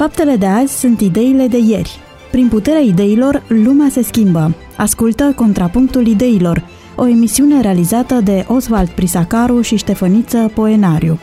[0.00, 1.98] Faptele de azi sunt ideile de ieri.
[2.30, 4.54] Prin puterea ideilor, lumea se schimbă.
[4.76, 6.64] Ascultă Contrapunctul Ideilor,
[6.96, 11.20] o emisiune realizată de Oswald Prisacaru și Ștefăniță Poenariu.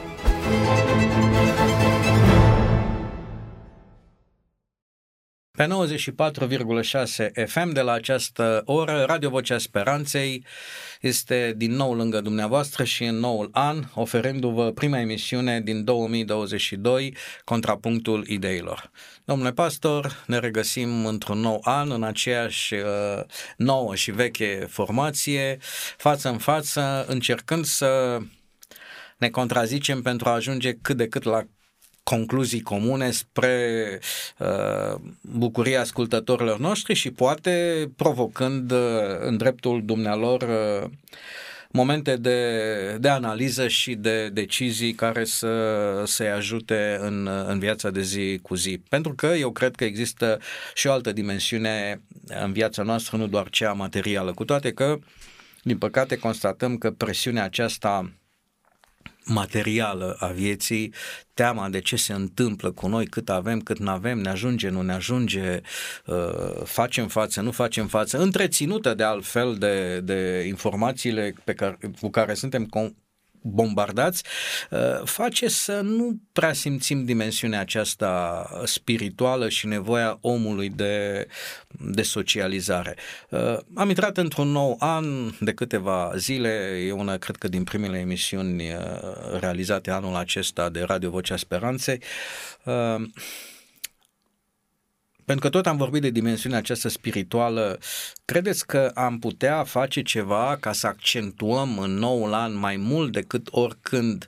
[5.52, 10.46] Pe 94,6 FM de la această oră, Radio Vocea Speranței
[11.02, 18.28] este din nou lângă dumneavoastră și în noul an, oferându-vă prima emisiune din 2022, Contrapunctul
[18.28, 18.92] Ideilor.
[19.26, 22.82] Domnule pastor, ne regăsim într-un nou an, în aceeași uh,
[23.58, 25.58] nouă și veche formație,
[25.98, 28.20] față în față, încercând să
[29.18, 31.44] ne contrazicem pentru a ajunge cât de cât la
[32.10, 34.00] concluzii comune spre
[34.38, 38.80] uh, bucuria ascultătorilor noștri și poate provocând uh,
[39.20, 40.90] în dreptul dumnealor uh,
[41.72, 45.54] momente de, de analiză și de decizii care să
[46.06, 48.82] se ajute în, în viața de zi cu zi.
[48.90, 50.40] Pentru că eu cred că există
[50.74, 54.98] și o altă dimensiune în viața noastră, nu doar cea materială, cu toate că,
[55.64, 58.12] din păcate, constatăm că presiunea aceasta
[59.28, 60.94] materială a vieții,
[61.34, 64.82] teama de ce se întâmplă cu noi, cât avem, cât nu avem, ne ajunge, nu
[64.82, 65.62] ne ajunge,
[66.06, 72.10] uh, facem față, nu facem față, întreținută de altfel de, de informațiile pe care, cu
[72.10, 72.66] care suntem
[73.48, 74.24] bombardați,
[74.70, 81.28] uh, face să nu prea simțim dimensiunea aceasta spirituală și nevoia omului de,
[81.68, 82.96] de socializare.
[83.30, 85.06] Uh, am intrat într-un nou an
[85.40, 86.50] de câteva zile,
[86.88, 92.02] e una, cred că, din primele emisiuni uh, realizate anul acesta de Radio Vocea Speranței.
[95.28, 97.80] Pentru că tot am vorbit de dimensiunea aceasta spirituală,
[98.26, 103.48] credeți că am putea face ceva ca să accentuăm în noul an mai mult decât
[103.52, 104.28] oricând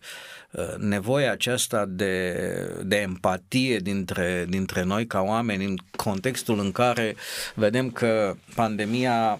[0.52, 2.36] uh, nevoia aceasta de,
[2.84, 7.16] de empatie dintre, dintre noi ca oameni în contextul în care
[7.56, 9.40] vedem că pandemia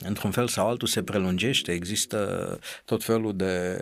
[0.00, 3.78] într-un fel sau altul se prelungește, există tot felul de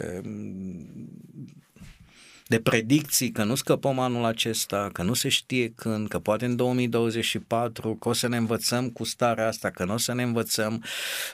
[2.49, 6.57] de predicții că nu scăpăm anul acesta, că nu se știe când, că poate în
[6.57, 10.85] 2024, că o să ne învățăm cu starea asta, că nu o să ne învățăm,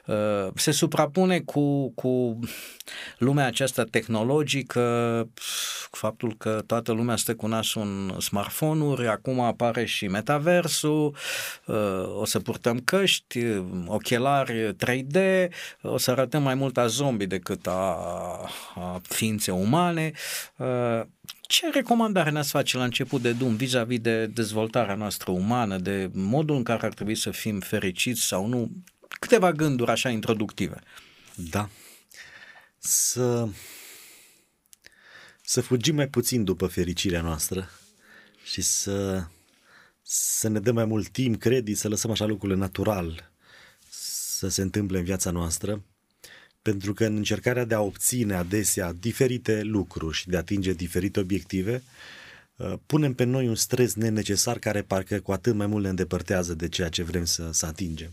[0.06, 2.38] uh, se suprapune cu, cu
[3.18, 5.28] lumea aceasta tehnologică,
[5.90, 11.16] faptul că toată lumea stă cu nasul în smartphone-uri, acum apare și metaversul,
[11.66, 13.40] uh, o să purtăm căști,
[13.86, 15.48] ochelari 3D,
[15.82, 17.98] o să arătăm mai mult a zombie decât a,
[18.74, 20.12] a ființe umane.
[21.54, 26.10] Uh, ce recomandare ne-ați face la început de drum vis-a-vis de dezvoltarea noastră umană, de
[26.12, 28.70] modul în care ar trebui să fim fericiți sau nu?
[29.20, 30.80] Câteva gânduri așa introductive.
[31.34, 31.68] Da.
[32.78, 33.48] Să,
[35.42, 37.70] să fugim mai puțin după fericirea noastră
[38.44, 39.24] și să,
[40.02, 43.30] să ne dăm mai mult timp, credit, să lăsăm așa lucrurile natural
[43.88, 45.82] să se întâmple în viața noastră
[46.64, 51.20] pentru că în încercarea de a obține adesea diferite lucruri și de a atinge diferite
[51.20, 51.82] obiective,
[52.56, 56.54] uh, punem pe noi un stres nenecesar care parcă cu atât mai mult ne îndepărtează
[56.54, 58.10] de ceea ce vrem să, să atingem.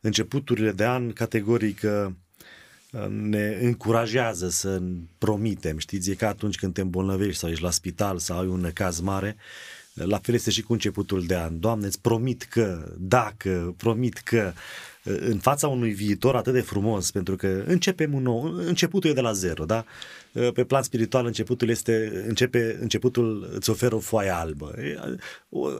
[0.00, 2.12] Începuturile de an, categoric, uh,
[3.08, 4.82] ne încurajează să
[5.18, 8.70] promitem, știți, e ca atunci când te îmbolnăvești sau ești la spital sau ai un
[8.74, 9.36] caz mare,
[9.94, 11.60] la fel este și cu începutul de an.
[11.60, 14.52] Doamne, îți promit că, dacă, promit că,
[15.04, 19.20] în fața unui viitor atât de frumos, pentru că începem un nou, începutul e de
[19.20, 19.84] la zero, da?
[20.54, 24.74] Pe plan spiritual începutul este, începe, începutul îți oferă o foaie albă.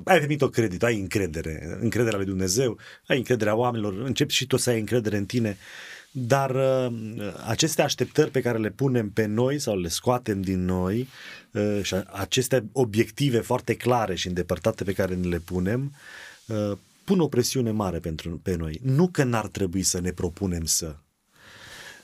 [0.04, 4.56] Ai primit o credit, ai încredere, încrederea lui Dumnezeu, ai încrederea oamenilor, începi și tu
[4.56, 5.56] să ai încredere în tine.
[6.12, 6.92] Dar uh,
[7.46, 11.08] aceste așteptări pe care le punem pe noi sau le scoatem din noi
[11.50, 15.92] uh, și aceste obiective foarte clare și îndepărtate pe care ne le punem,
[16.46, 16.76] uh,
[17.10, 18.80] pun o presiune mare pentru, pe noi.
[18.82, 20.96] Nu că n-ar trebui să ne propunem să,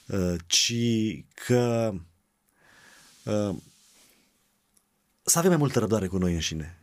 [0.06, 0.74] uh, ci
[1.34, 1.94] că
[3.24, 3.56] uh,
[5.22, 6.78] să avem mai multă răbdare cu noi înșine.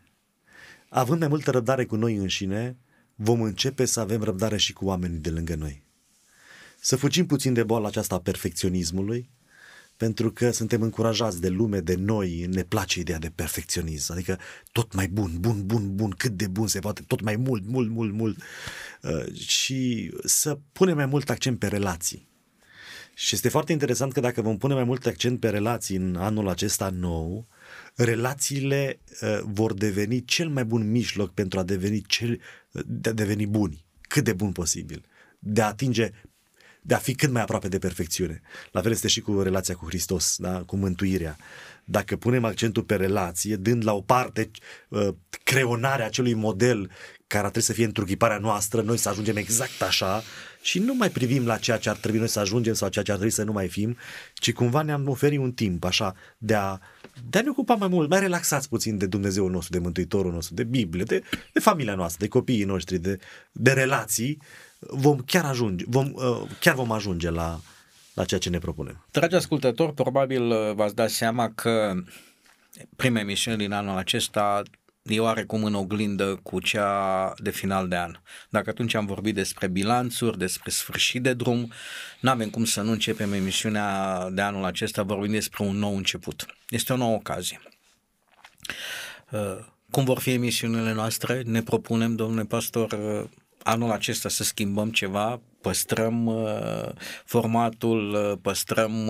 [0.90, 2.78] Având mai multă răbdare cu noi înșine,
[3.16, 5.84] vom începe să avem răbdare și cu oamenii de lângă noi.
[6.80, 9.30] Să fugim puțin de boala aceasta a perfecționismului,
[9.98, 14.40] pentru că suntem încurajați de lume, de noi, ne place ideea de perfecționism, adică
[14.72, 17.90] tot mai bun, bun, bun, bun, cât de bun se poate, tot mai mult, mult,
[17.90, 18.38] mult, mult.
[19.01, 22.31] Uh, și să punem mai mult accent pe relații.
[23.16, 26.50] Și este foarte interesant că dacă vom pune mai mult accent pe relații în anul
[26.50, 27.48] acesta nou,
[27.96, 32.39] relațiile uh, vor deveni cel mai bun mijloc pentru a deveni cel,
[32.86, 35.06] de a deveni buni, cât de bun posibil,
[35.39, 36.12] de a atinge
[36.85, 38.41] de a fi cât mai aproape de perfecțiune.
[38.71, 40.63] La fel este și cu relația cu Hristos, da?
[40.65, 41.38] cu mântuirea.
[41.85, 44.51] Dacă punem accentul pe relație, dând la o parte
[44.89, 45.07] uh,
[45.44, 46.89] creonarea acelui model
[47.27, 50.24] care ar trebui să fie întruchiparea noastră, noi să ajungem exact așa
[50.62, 53.12] și nu mai privim la ceea ce ar trebui noi să ajungem sau ceea ce
[53.12, 53.97] ar trebui să nu mai fim,
[54.33, 56.77] ci cumva ne-am oferit un timp așa de a,
[57.29, 60.53] de a ne ocupa mai mult, mai relaxați puțin de Dumnezeul nostru, de Mântuitorul nostru,
[60.53, 63.19] de Biblie, de, de familia noastră, de copiii noștri, de,
[63.51, 64.41] de relații,
[64.89, 67.59] vom chiar ajunge, vom, uh, chiar vom ajunge la,
[68.13, 69.06] la ceea ce ne propunem.
[69.12, 71.94] Dragi ascultători, probabil uh, v-ați dat seama că
[72.95, 74.63] prima emisiune din anul acesta
[75.03, 78.15] e oarecum în oglindă cu cea de final de an.
[78.50, 81.71] Dacă atunci am vorbit despre bilanțuri, despre sfârșit de drum,
[82.19, 86.45] nu avem cum să nu începem emisiunea de anul acesta vorbind despre un nou început.
[86.69, 87.62] Este o nouă ocazie.
[89.31, 89.57] Uh,
[89.91, 91.41] cum vor fi emisiunile noastre?
[91.41, 93.29] Ne propunem, domnule pastor, uh,
[93.63, 96.89] anul acesta să schimbăm ceva, păstrăm uh,
[97.25, 99.07] formatul, păstrăm,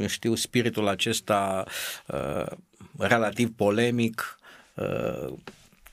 [0.00, 1.64] eu știu, spiritul acesta
[2.98, 4.38] relativ polemic,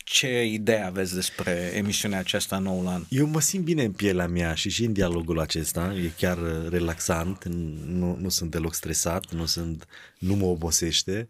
[0.05, 3.03] ce idee aveți despre emisiunea aceasta noul an?
[3.09, 6.37] Eu mă simt bine în pielea mea și și în dialogul acesta, e chiar
[6.69, 7.45] relaxant,
[7.85, 9.87] nu, nu sunt deloc stresat, nu, sunt,
[10.19, 11.29] nu mă obosește.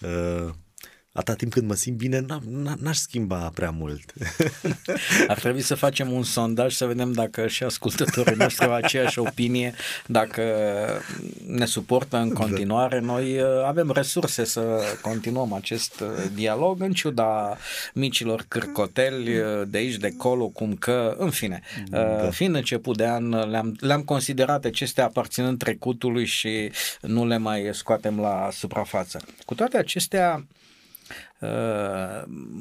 [0.00, 0.52] Uh,
[1.12, 2.24] atâta timp când mă simt bine,
[2.78, 4.12] n-aș schimba prea mult.
[5.28, 9.74] Ar trebui să facem un sondaj să vedem dacă și ascultătorii noștri au aceeași opinie,
[10.06, 10.42] dacă
[11.46, 12.98] ne suportă în continuare.
[12.98, 13.04] Da.
[13.04, 17.56] Noi uh, avem resurse să continuăm acest uh, dialog în ciuda
[17.94, 22.30] micilor cârcoteli uh, de aici, de acolo, cum că, în fine, da.
[22.30, 26.70] fiind început de an, le-am, le-am considerat acestea aparținând trecutului și
[27.00, 29.20] nu le mai scoatem la suprafață.
[29.44, 30.59] Cu toate acestea, Uh,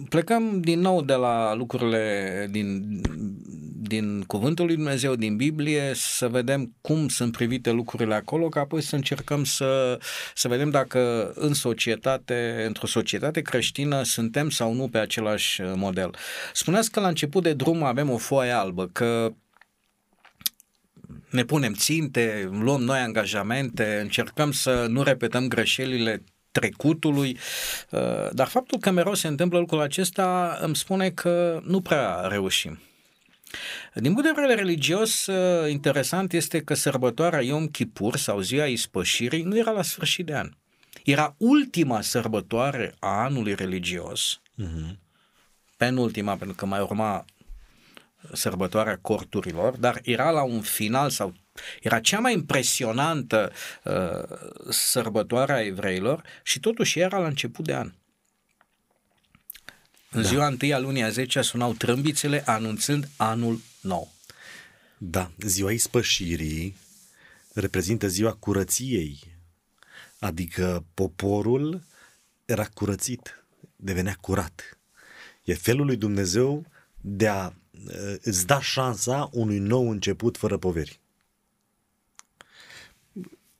[0.09, 3.01] plecăm din nou de la lucrurile din,
[3.81, 8.81] din Cuvântul lui Dumnezeu, din Biblie, să vedem cum sunt privite lucrurile acolo, ca apoi
[8.81, 9.99] să încercăm să,
[10.33, 16.15] să vedem dacă în societate, într-o societate creștină, suntem sau nu pe același model.
[16.53, 19.33] Spuneați că la început de drum avem o foaie albă, că
[21.29, 26.23] ne punem ținte, luăm noi angajamente, încercăm să nu repetăm greșelile
[26.59, 27.37] trecutului,
[27.89, 32.79] uh, dar faptul că mereu se întâmplă lucrul acesta îmi spune că nu prea reușim.
[33.93, 39.43] Din punct de vedere religios, uh, interesant este că sărbătoarea Yom Kippur sau ziua ispășirii
[39.43, 40.49] nu era la sfârșit de an.
[41.03, 44.95] Era ultima sărbătoare a anului religios, uh-huh.
[45.77, 47.25] penultima, pentru că mai urma
[48.33, 51.33] sărbătoarea corturilor, dar era la un final sau
[51.81, 53.51] era cea mai impresionantă
[53.83, 54.37] uh,
[54.69, 57.91] sărbătoare a evreilor și totuși era la început de an.
[60.11, 60.27] În da.
[60.27, 64.11] ziua întâi a lunii a 10 sunau trâmbițele anunțând anul nou.
[64.97, 66.75] Da, ziua ispășirii
[67.53, 69.19] reprezintă ziua curăției,
[70.19, 71.81] adică poporul
[72.45, 73.43] era curățit,
[73.75, 74.77] devenea curat.
[75.43, 76.65] E felul lui Dumnezeu
[77.01, 80.99] de a uh, îți da șansa unui nou început fără poveri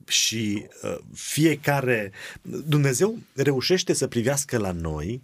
[0.10, 2.12] și uh, fiecare,
[2.42, 5.24] Dumnezeu reușește să privească la noi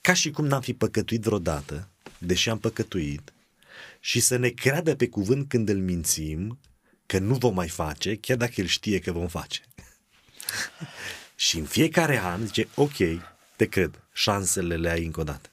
[0.00, 1.88] ca și cum n-am fi păcătuit vreodată,
[2.18, 3.32] deși am păcătuit,
[4.00, 6.58] și să ne creadă pe cuvânt când îl mințim
[7.06, 9.60] că nu vom mai face, chiar dacă el știe că vom face.
[11.34, 12.96] și în fiecare an zice, ok,
[13.56, 15.50] te cred, șansele le ai încă o dată.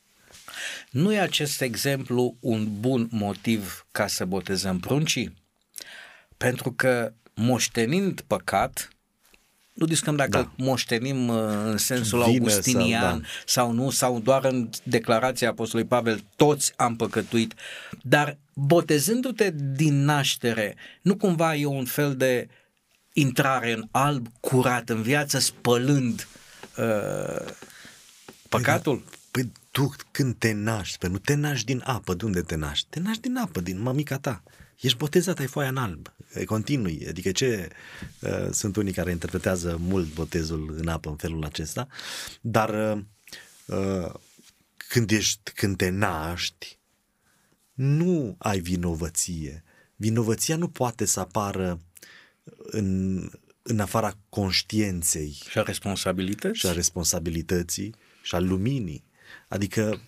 [0.89, 5.37] Nu e acest exemplu un bun motiv ca să botezăm pruncii?
[6.37, 8.89] Pentru că moștenind păcat,
[9.73, 10.63] nu discutăm dacă da.
[10.63, 13.25] moștenim uh, în sensul Vine augustinian sau, da.
[13.45, 17.53] sau nu, sau doar în declarația Apostolului Pavel, toți am păcătuit,
[18.01, 22.47] dar botezându-te din naștere, nu cumva e un fel de
[23.13, 26.27] intrare în alb curat în viață, spălând
[26.77, 27.45] uh,
[28.49, 28.95] păcatul?
[28.95, 29.17] Păi, da.
[29.31, 32.87] păi tu când te naști, pe nu te naști din apă, de unde te naști?
[32.89, 34.43] Te naști din apă, din mamica ta
[34.79, 36.13] ești botezat, ai foaia în alb,
[36.45, 37.05] continui.
[37.07, 37.69] Adică ce
[38.19, 41.87] uh, sunt unii care interpretează mult botezul în apă în felul acesta,
[42.41, 43.03] dar uh,
[43.65, 44.13] uh,
[44.77, 46.77] când, ești, când te naști,
[47.73, 49.63] nu ai vinovăție.
[49.95, 51.81] Vinovăția nu poate să apară
[52.57, 53.17] în,
[53.61, 55.37] în afara conștiinței.
[55.49, 56.59] Și a responsabilității.
[56.59, 59.03] Și a responsabilității și a luminii.
[59.47, 60.01] Adică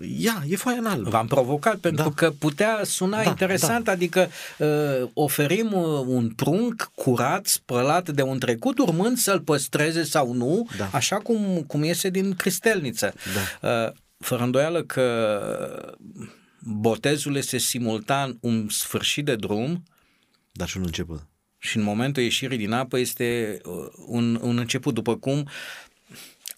[0.00, 1.06] ia, e foaia în alb.
[1.06, 2.14] V-am provocat pentru da.
[2.14, 3.92] că putea suna da, interesant, da.
[3.92, 4.28] adică
[4.58, 10.68] uh, oferim uh, un prunc curat, spălat de un trecut, urmând să-l păstreze sau nu,
[10.76, 10.88] da.
[10.92, 13.14] așa cum, cum iese din cristelniță.
[13.60, 13.68] Da.
[13.68, 15.96] Uh, fără îndoială că
[16.60, 19.82] botezul este simultan un sfârșit de drum
[20.52, 21.26] Dar și un început.
[21.58, 23.72] și în momentul ieșirii din apă este uh,
[24.06, 25.48] un, un început, după cum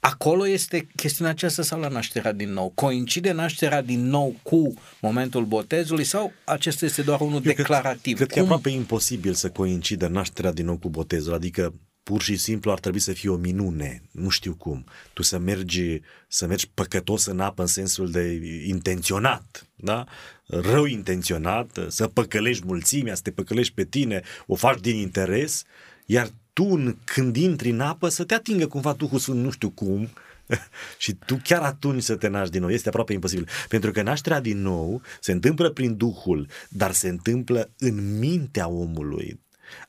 [0.00, 2.73] acolo este chestiunea aceasta sau la nașterea din nou?
[2.75, 8.17] Coincide nașterea din nou cu momentul botezului sau acesta este doar unul Eu declarativ?
[8.17, 8.52] Cred, cred că e Cum?
[8.52, 13.00] aproape imposibil să coincidă nașterea din nou cu botezul, adică pur și simplu ar trebui
[13.00, 14.85] să fie o minune, nu știu cum.
[15.12, 20.07] Tu să mergi, să mergi păcătos în apă în sensul de intenționat, da?
[20.47, 25.64] Rău intenționat, să păcălești mulțimea, să te păcălești pe tine, o faci din interes,
[26.07, 29.71] iar tu în- când intri în apă să te atingă cumva Duhul Sfânt, nu știu
[29.71, 30.09] cum,
[30.99, 32.71] și tu chiar atunci să te naști din nou.
[32.71, 33.49] Este aproape imposibil.
[33.69, 39.41] Pentru că nașterea din nou se întâmplă prin Duhul, dar se întâmplă în mintea omului.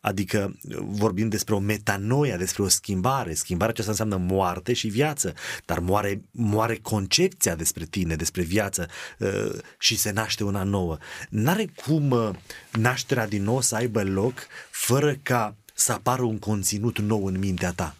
[0.01, 3.33] Adică vorbim despre o metanoia, despre o schimbare.
[3.33, 5.33] Schimbarea aceasta înseamnă moarte și viață,
[5.65, 8.87] dar moare, moare concepția despre tine, despre viață
[9.19, 10.97] uh, și se naște una nouă.
[11.29, 12.29] N-are cum uh,
[12.71, 14.33] nașterea din nou să aibă loc
[14.69, 17.95] fără ca să apară un conținut nou în mintea ta.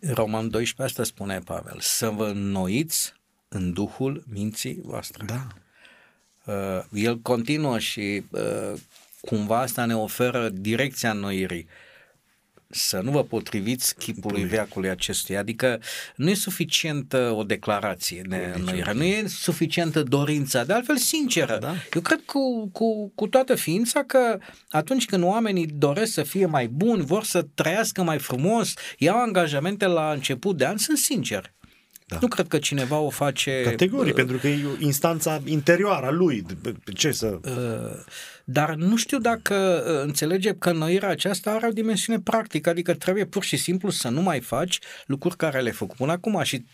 [0.00, 3.14] Roman 12 asta spune Pavel, să vă înnoiți
[3.48, 5.24] în Duhul minții voastre.
[5.24, 5.46] Da.
[6.44, 8.72] Uh, el continuă și uh,
[9.20, 11.66] cumva asta ne oferă direcția înnoirii.
[12.72, 15.38] Să nu vă potriviți chipului veacului acestuia.
[15.38, 15.80] Adică
[16.16, 21.58] nu e suficient uh, o declarație de înnoire, nu e suficientă dorința, de altfel sinceră.
[21.60, 21.74] Da.
[21.94, 26.68] Eu cred cu, cu, cu toată ființa că atunci când oamenii doresc să fie mai
[26.68, 31.52] buni, vor să trăiască mai frumos, iau angajamente la început de an, sunt sinceri.
[32.10, 32.18] Da.
[32.20, 33.62] Nu cred că cineva o face...
[33.64, 36.46] Categoric, pentru că e o instanța interioară a lui.
[36.94, 37.38] Ce să...
[37.44, 38.04] Uh,
[38.44, 43.24] Dar nu știu dacă uh, înțelege că înnoirea aceasta are o dimensiune practică, adică trebuie
[43.24, 46.64] pur și simplu să nu mai faci lucruri care le-ai făcut până acum și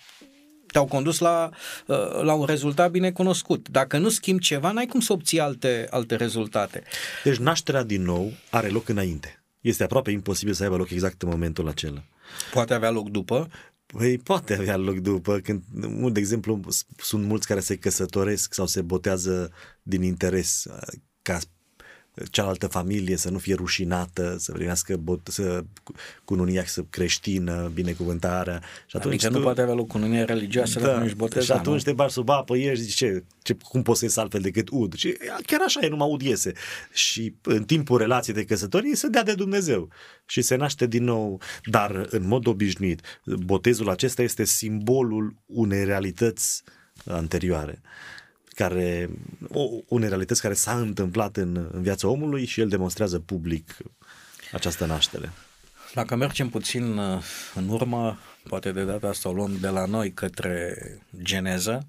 [0.66, 1.50] te-au condus la,
[1.86, 3.68] uh, la un rezultat bine cunoscut.
[3.68, 6.82] Dacă nu schimbi ceva, n-ai cum să obții alte, alte rezultate.
[7.24, 9.42] Deci nașterea din nou are loc înainte.
[9.60, 12.04] Este aproape imposibil să aibă loc exact în momentul acela.
[12.52, 13.48] Poate avea loc după,
[13.86, 15.62] Păi poate avea loc după, când,
[16.12, 19.52] de exemplu, s- sunt mulți care se căsătoresc sau se botează
[19.82, 20.66] din interes
[21.22, 21.38] ca
[22.30, 25.64] cealaltă familie să nu fie rușinată, să primească bot, să,
[26.24, 28.62] cununia să creștină, binecuvântarea.
[28.86, 31.44] Și atunci adică nu tu- poate avea loc cununie religioasă dacă nu ești botezat.
[31.44, 31.90] și atunci nu?
[31.90, 34.94] te bagi sub apă, ieși, zici, ce, ce, cum poți să ies altfel decât ud?
[34.94, 36.52] Și chiar așa e, numai ud iese.
[36.92, 39.88] Și în timpul relației de căsătorie se dea de Dumnezeu
[40.26, 41.40] și se naște din nou.
[41.64, 46.62] Dar în mod obișnuit, botezul acesta este simbolul unei realități
[47.04, 47.80] anterioare
[48.56, 49.10] care,
[49.48, 53.76] o, unei realități care s-a întâmplat în, în viața omului și el demonstrează public
[54.52, 55.32] această naștere.
[55.94, 57.22] Dacă mergem puțin uh,
[57.54, 60.76] în urmă, poate de data asta o luăm de la noi către
[61.22, 61.86] geneză,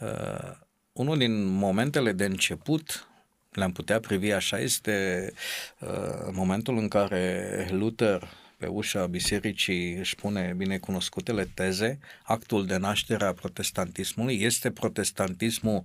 [0.00, 0.50] uh,
[0.92, 3.08] unul din momentele de început,
[3.50, 5.32] le-am putea privi așa, este
[5.78, 5.88] uh,
[6.32, 13.32] momentul în care Luther pe ușa bisericii își pune binecunoscutele teze, actul de naștere a
[13.32, 15.84] protestantismului, este protestantismul,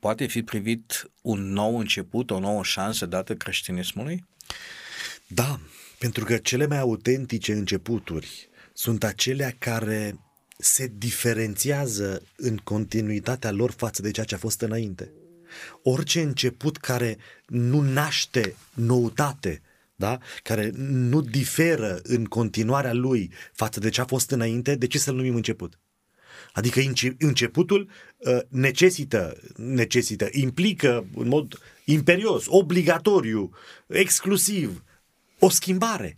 [0.00, 4.24] poate fi privit un nou început, o nouă șansă dată creștinismului?
[5.26, 5.60] Da,
[5.98, 10.18] pentru că cele mai autentice începuturi sunt acelea care
[10.58, 15.12] se diferențiază în continuitatea lor față de ceea ce a fost înainte.
[15.82, 19.62] Orice început care nu naște noutate,
[19.98, 20.18] da?
[20.42, 25.14] care nu diferă în continuarea lui față de ce a fost înainte, de ce să-l
[25.14, 25.78] numim început?
[26.52, 33.50] Adică înce- începutul uh, necesită, necesită, implică în mod imperios, obligatoriu,
[33.86, 34.84] exclusiv,
[35.38, 36.16] o schimbare.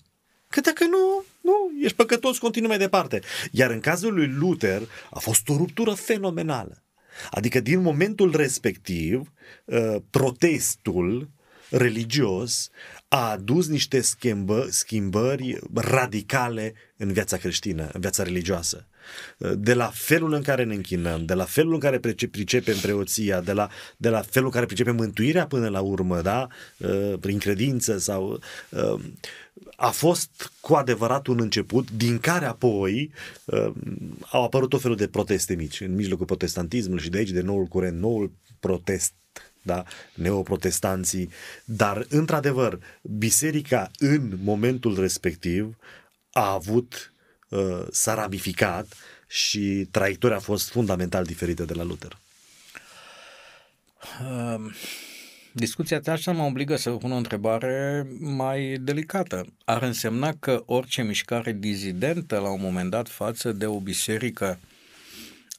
[0.49, 3.21] Că dacă nu, nu, ești păcătos, continui mai departe.
[3.51, 6.83] Iar în cazul lui Luther a fost o ruptură fenomenală.
[7.31, 9.33] Adică din momentul respectiv,
[9.65, 11.31] uh, protestul
[11.71, 12.71] religios
[13.13, 18.87] a adus niște schimbă, schimbări radicale în viața creștină, în viața religioasă.
[19.57, 23.41] De la felul în care ne închinăm, de la felul în care price- pricepem preoția,
[23.41, 26.47] de la, de la felul în care pricepem mântuirea până la urmă, da?
[26.77, 28.41] Uh, prin credință sau...
[28.71, 29.01] uh,
[29.77, 33.11] A fost cu adevărat un început din care apoi
[33.45, 33.73] uh,
[34.31, 37.65] au apărut tot felul de proteste mici în mijlocul protestantismului și de aici de noul
[37.65, 39.13] curent, noul protest
[39.63, 41.31] da, neoprotestanții,
[41.65, 45.77] dar într-adevăr biserica în momentul respectiv
[46.33, 47.13] a avut,
[47.49, 48.95] uh, s-a ramificat
[49.27, 52.19] și traiectoria a fost fundamental diferită de la Luther.
[54.21, 54.75] Uh,
[55.53, 59.47] Discuția ta așa mă obligă să vă pun o întrebare mai delicată.
[59.65, 64.59] Ar însemna că orice mișcare dizidentă la un moment dat față de o biserică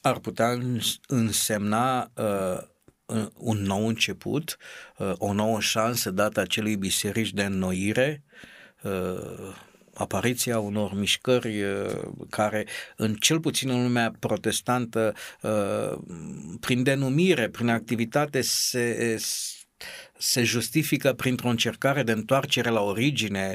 [0.00, 2.62] ar putea îns- însemna uh, uh,
[3.36, 4.56] un nou început,
[4.96, 8.22] uh, o nouă șansă dată acelui biserici de înnoire,
[8.82, 9.54] uh,
[9.94, 11.62] apariția unor mișcări
[12.30, 12.66] care,
[12.96, 15.14] în cel puțin în lumea protestantă,
[16.60, 19.16] prin denumire, prin activitate, se,
[20.18, 23.54] se justifică printr-o încercare de întoarcere la origine,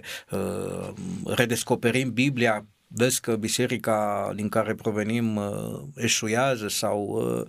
[1.26, 5.54] redescoperim Biblia vezi că biserica din care provenim uh,
[5.96, 7.48] eșuează sau uh,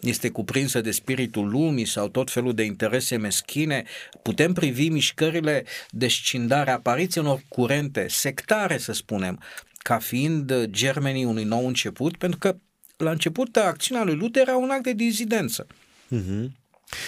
[0.00, 3.84] este cuprinsă de spiritul lumii sau tot felul de interese meschine,
[4.22, 9.40] putem privi mișcările de scindare, apariția unor curente sectare, să spunem,
[9.78, 12.56] ca fiind germenii unui nou început, pentru că
[12.96, 15.66] la început acțiunea lui Luther era un act de dizidență.
[15.66, 16.59] Uh-huh.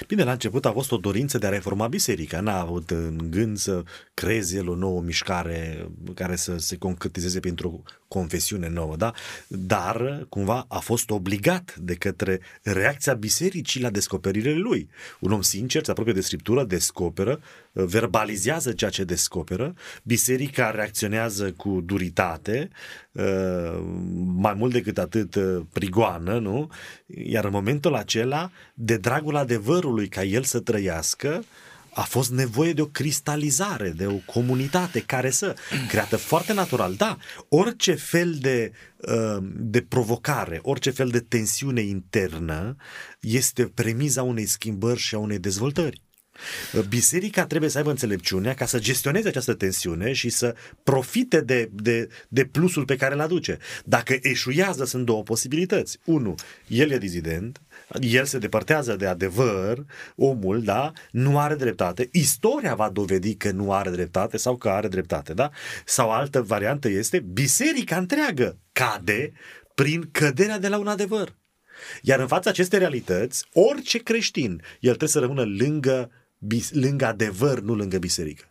[0.07, 2.41] Bine, la început a fost o dorință de a reforma biserica.
[2.41, 3.83] N-a avut în gând să
[4.15, 9.13] creeze el o nouă mișcare care să se concretizeze printr-o confesiune nouă, da?
[9.49, 14.89] Dar, cumva, a fost obligat de către reacția bisericii la descoperirile lui.
[15.21, 17.41] Un om sincer, se apropie de Scriptură, descoperă,
[17.73, 22.69] verbalizează ceea ce descoperă, biserica reacționează cu duritate,
[24.35, 25.37] mai mult decât atât
[25.73, 26.71] prigoană, nu?
[27.07, 31.45] Iar în momentul acela, de dragul adevărului ca el să trăiască,
[31.95, 35.57] a fost nevoie de o cristalizare, de o comunitate care să,
[35.89, 36.95] creată foarte natural.
[36.95, 37.17] Da,
[37.49, 42.77] orice fel de, uh, de provocare, orice fel de tensiune internă
[43.21, 46.03] este premiza unei schimbări și a unei dezvoltări.
[46.89, 52.09] Biserica trebuie să aibă înțelepciunea ca să gestioneze această tensiune și să profite de, de,
[52.29, 53.59] de plusul pe care îl aduce.
[53.85, 55.99] Dacă eșuiază, sunt două posibilități.
[56.05, 56.35] Unu,
[56.67, 57.61] el e dizident,
[58.01, 59.85] el se depărtează de adevăr,
[60.17, 62.09] omul, da, nu are dreptate.
[62.13, 65.51] Istoria va dovedi că nu are dreptate sau că are dreptate, da?
[65.85, 69.33] Sau altă variantă este biserica întreagă cade
[69.75, 71.35] prin căderea de la un adevăr.
[72.03, 76.11] Iar în fața acestei realități, orice creștin, el trebuie să rămână lângă,
[76.71, 78.45] lângă adevăr, nu lângă biserică.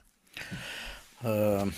[1.23, 1.71] Uh,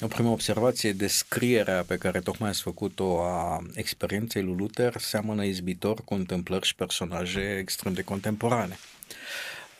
[0.00, 6.04] o primă observație, descrierea pe care tocmai ați făcut-o a experienței lui Luther seamănă izbitor
[6.04, 8.78] cu întâmplări și personaje extrem de contemporane.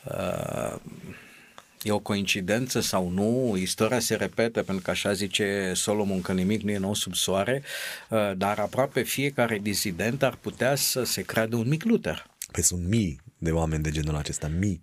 [0.04, 0.76] Uh,
[1.82, 3.56] e o coincidență sau nu?
[3.56, 7.62] Istoria se repetă pentru că așa zice Solomon că nimic nu e nou sub soare,
[8.08, 12.26] uh, dar aproape fiecare dizident ar putea să se creadă un mic Luther.
[12.52, 14.82] Păi sunt mii de oameni de genul acesta, mii,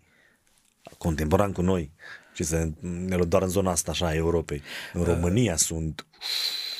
[0.98, 1.92] contemporan cu noi,
[2.36, 4.62] și să ne luăm doar în zona asta așa a Europei.
[4.94, 6.06] În uh, România sunt...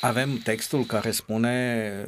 [0.00, 2.06] Avem textul care spune,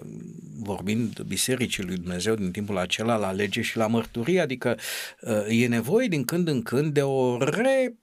[0.58, 4.78] vorbind Bisericii lui Dumnezeu din timpul acela, la lege și la mărturie, adică
[5.20, 7.94] uh, e nevoie din când în când de o re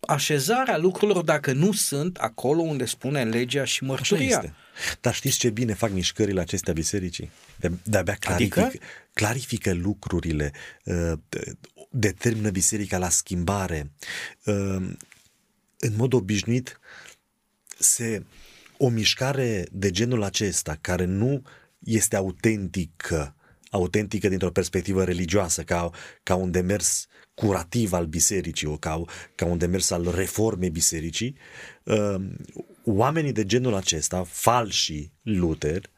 [0.00, 4.54] așezarea lucrurilor dacă nu sunt acolo unde spune legea și mărturia.
[5.00, 7.30] Dar știți ce bine fac mișcările acestea bisericii?
[7.56, 8.84] De, de-abia clarifică, adică?
[9.12, 10.52] clarifică lucrurile,
[10.84, 11.12] uh,
[11.88, 13.92] determină biserica la schimbare.
[14.44, 14.98] Ehm,
[15.78, 16.80] în mod obișnuit,
[17.78, 18.24] se,
[18.76, 21.42] o mișcare de genul acesta, care nu
[21.78, 23.34] este autentică,
[23.70, 25.90] autentică dintr-o perspectivă religioasă, ca,
[26.22, 31.36] ca un demers curativ al bisericii, ca, ca un demers al reformei bisericii,
[31.84, 32.36] ehm,
[32.84, 35.90] oamenii de genul acesta, falși Luther,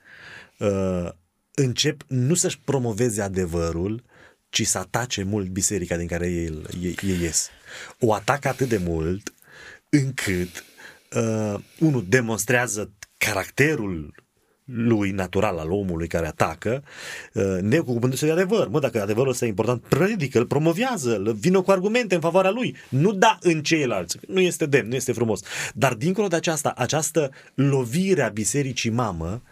[0.59, 1.17] ehm,
[1.55, 4.05] încep nu să-și promoveze adevărul,
[4.51, 7.49] ci să atace mult biserica din care ei, ei, ei ies.
[7.99, 9.33] O atacă atât de mult
[9.89, 10.65] încât
[11.17, 14.15] uh, unul demonstrează caracterul
[14.65, 16.85] lui natural al omului care atacă,
[17.33, 18.69] uh, neocupându-se de adevăr.
[18.69, 22.51] Mă, dacă adevărul ăsta e important, predică, îl promovează, îl vină cu argumente în favoarea
[22.51, 22.77] lui.
[22.89, 24.19] Nu da în ceilalți.
[24.27, 25.41] Nu este demn, nu este frumos.
[25.75, 29.43] Dar dincolo de aceasta, această lovire a bisericii mamă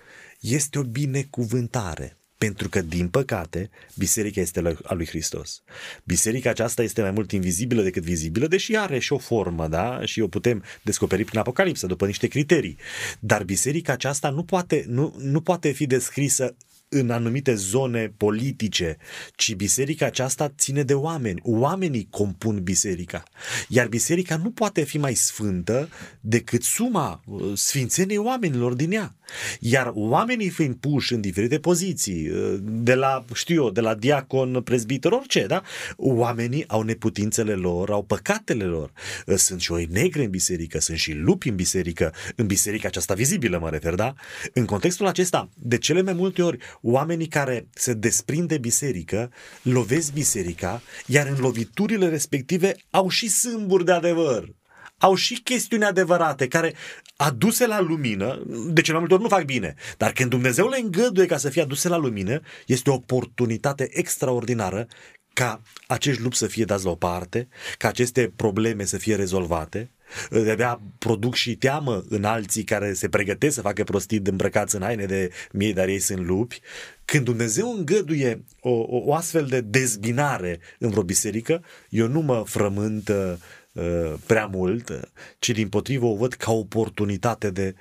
[0.40, 2.17] este o binecuvântare.
[2.38, 5.62] Pentru că, din păcate, biserica este a lui Hristos.
[6.04, 10.00] Biserica aceasta este mai mult invizibilă decât vizibilă, deși are și o formă, da?
[10.04, 12.76] Și o putem descoperi prin Apocalipsă, după niște criterii.
[13.18, 16.56] Dar biserica aceasta nu poate, nu, nu poate fi descrisă
[16.88, 18.96] în anumite zone politice,
[19.36, 21.40] ci biserica aceasta ține de oameni.
[21.42, 23.22] Oamenii compun biserica.
[23.68, 25.88] Iar biserica nu poate fi mai sfântă
[26.20, 29.16] decât suma uh, sfințeniei oamenilor din ea.
[29.60, 34.62] Iar oamenii fiind puși în diferite poziții, uh, de la, știu eu, de la diacon,
[34.62, 35.62] prezbiter, orice, da?
[35.96, 38.92] Oamenii au neputințele lor, au păcatele lor.
[39.26, 43.14] Uh, sunt și oi negre în biserică, sunt și lupi în biserică, în biserica aceasta
[43.14, 44.14] vizibilă, mă refer, da?
[44.52, 49.30] În contextul acesta, de cele mai multe ori, oamenii care se desprind de biserică,
[49.62, 54.56] lovesc biserica, iar în loviturile respective au și sâmburi de adevăr.
[54.98, 56.74] Au și chestiuni adevărate care
[57.16, 60.78] aduse la lumină, de ce mai multe ori nu fac bine, dar când Dumnezeu le
[60.78, 64.86] îngăduie ca să fie aduse la lumină, este o oportunitate extraordinară
[65.32, 69.90] ca acești lupi să fie dați la o parte, ca aceste probleme să fie rezolvate,
[70.30, 74.82] de-abia produc și teamă în alții care se pregătesc să facă prostii de îmbrăcați în
[74.82, 76.60] haine de mie, dar ei sunt lupi.
[77.04, 82.42] Când Dumnezeu îngăduie o, o, o astfel de dezbinare în vreo biserică, eu nu mă
[82.46, 87.74] frământ uh, prea mult, ci din potrivă o văd ca oportunitate de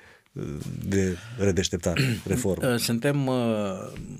[0.88, 2.76] de redeșteptare, reformă.
[2.88, 3.36] Suntem uh,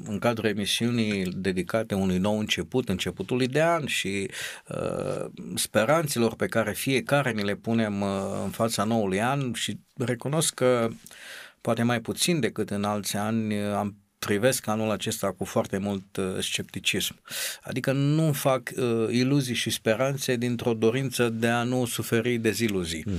[0.05, 4.31] în cadrul emisiunii dedicate unui nou început, începutului de an și
[4.69, 8.09] uh, speranțelor pe care fiecare ni le punem uh,
[8.45, 10.89] în fața noului an și recunosc că
[11.61, 16.25] poate mai puțin decât în alți ani am privesc anul acesta cu foarte mult uh,
[16.41, 17.21] scepticism.
[17.63, 23.05] Adică nu fac uh, iluzii și speranțe dintr-o dorință de a nu suferi deziluzii.
[23.07, 23.15] Mm.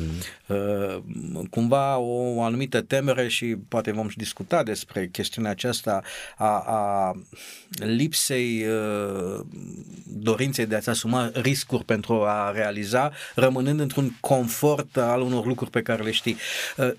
[0.47, 6.01] Uh, cumva o, o anumită temere și poate vom discuta despre chestiunea aceasta
[6.37, 7.13] a, a
[7.69, 9.45] lipsei uh,
[10.07, 15.81] dorinței de a-ți asuma riscuri pentru a realiza, rămânând într-un confort al unor lucruri pe
[15.81, 16.37] care le știi.
[16.77, 16.91] Uh,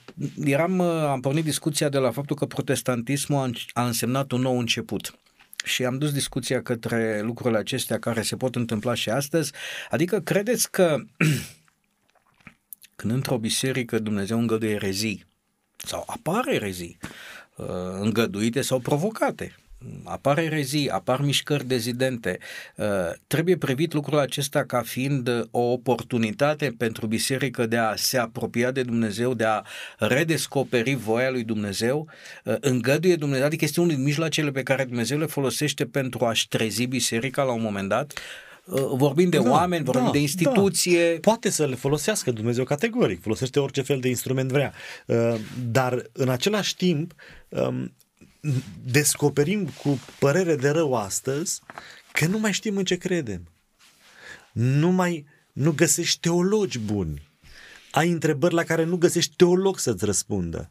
[0.45, 3.39] eram, uh, am pornit discuția de la faptul că protestantismul
[3.73, 5.19] a, a însemnat un nou început
[5.65, 9.53] și am dus discuția către lucrurile acestea care se pot întâmpla și astăzi.
[9.91, 10.97] Adică credeți că
[12.97, 15.27] când într-o biserică Dumnezeu îngăduie erezii
[15.77, 16.99] sau apare erezii,
[17.57, 17.67] uh,
[18.01, 19.57] îngăduite sau provocate,
[20.05, 22.39] apar erezii, apar mișcări dezidente.
[22.77, 22.87] Uh,
[23.27, 28.83] trebuie privit lucrul acesta ca fiind o oportunitate pentru biserică de a se apropia de
[28.83, 29.63] Dumnezeu, de a
[29.99, 32.09] redescoperi voia lui Dumnezeu,
[32.45, 36.49] uh, îngăduie Dumnezeu, adică este unul din mijloacele pe care Dumnezeu le folosește pentru a-și
[36.49, 38.13] trezi biserica la un moment dat,
[38.65, 41.13] uh, vorbim de da, oameni, vorbim da, de instituție.
[41.13, 41.19] Da.
[41.21, 44.73] Poate să le folosească Dumnezeu categoric, folosește orice fel de instrument vrea.
[45.71, 47.15] Dar în același timp
[47.49, 47.93] um,
[48.85, 51.61] descoperim cu părere de rău astăzi
[52.13, 53.49] că nu mai știm în ce credem.
[54.53, 57.30] Nu mai nu găsești teologi buni.
[57.91, 60.71] Ai întrebări la care nu găsești teolog să-ți răspundă.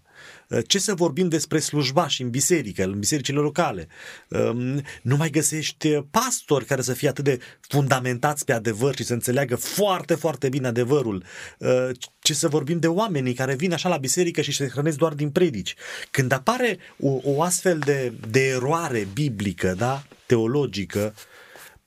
[0.49, 3.87] Uh, ce să vorbim despre slujbași în biserică, în bisericile locale?
[4.29, 9.13] Um, nu mai găsești pastori care să fie atât de fundamentați pe adevăr și să
[9.13, 11.23] înțeleagă foarte, foarte bine adevărul.
[11.57, 15.13] Uh, ce să vorbim de oamenii care vin așa la biserică și se hrănesc doar
[15.13, 15.75] din predici.
[16.11, 21.13] Când apare o, o astfel de, de eroare biblică, da, teologică,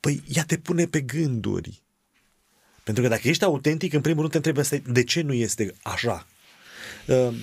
[0.00, 1.81] păi ea te pune pe gânduri.
[2.84, 6.26] Pentru că dacă ești autentic, în primul rând te întrebi de ce nu este așa.
[7.06, 7.34] Um,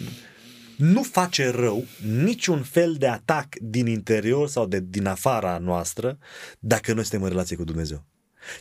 [0.78, 6.18] nu face rău niciun fel de atac din interior sau de, din afara noastră
[6.60, 8.06] dacă noi suntem în relație cu Dumnezeu.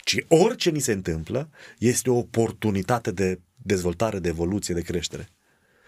[0.04, 5.28] Ci orice ni se întâmplă este o oportunitate de dezvoltare, de evoluție, de creștere.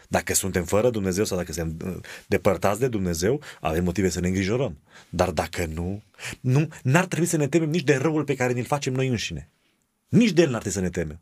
[0.08, 4.28] Dacă suntem fără Dumnezeu sau dacă suntem uh, depărtați de Dumnezeu, avem motive să ne
[4.28, 4.78] îngrijorăm.
[5.08, 6.02] Dar dacă nu,
[6.40, 9.50] nu n-ar trebui să ne temem nici de răul pe care ne-l facem noi înșine.
[10.10, 11.20] Nici de el n-ar trebui să ne temem.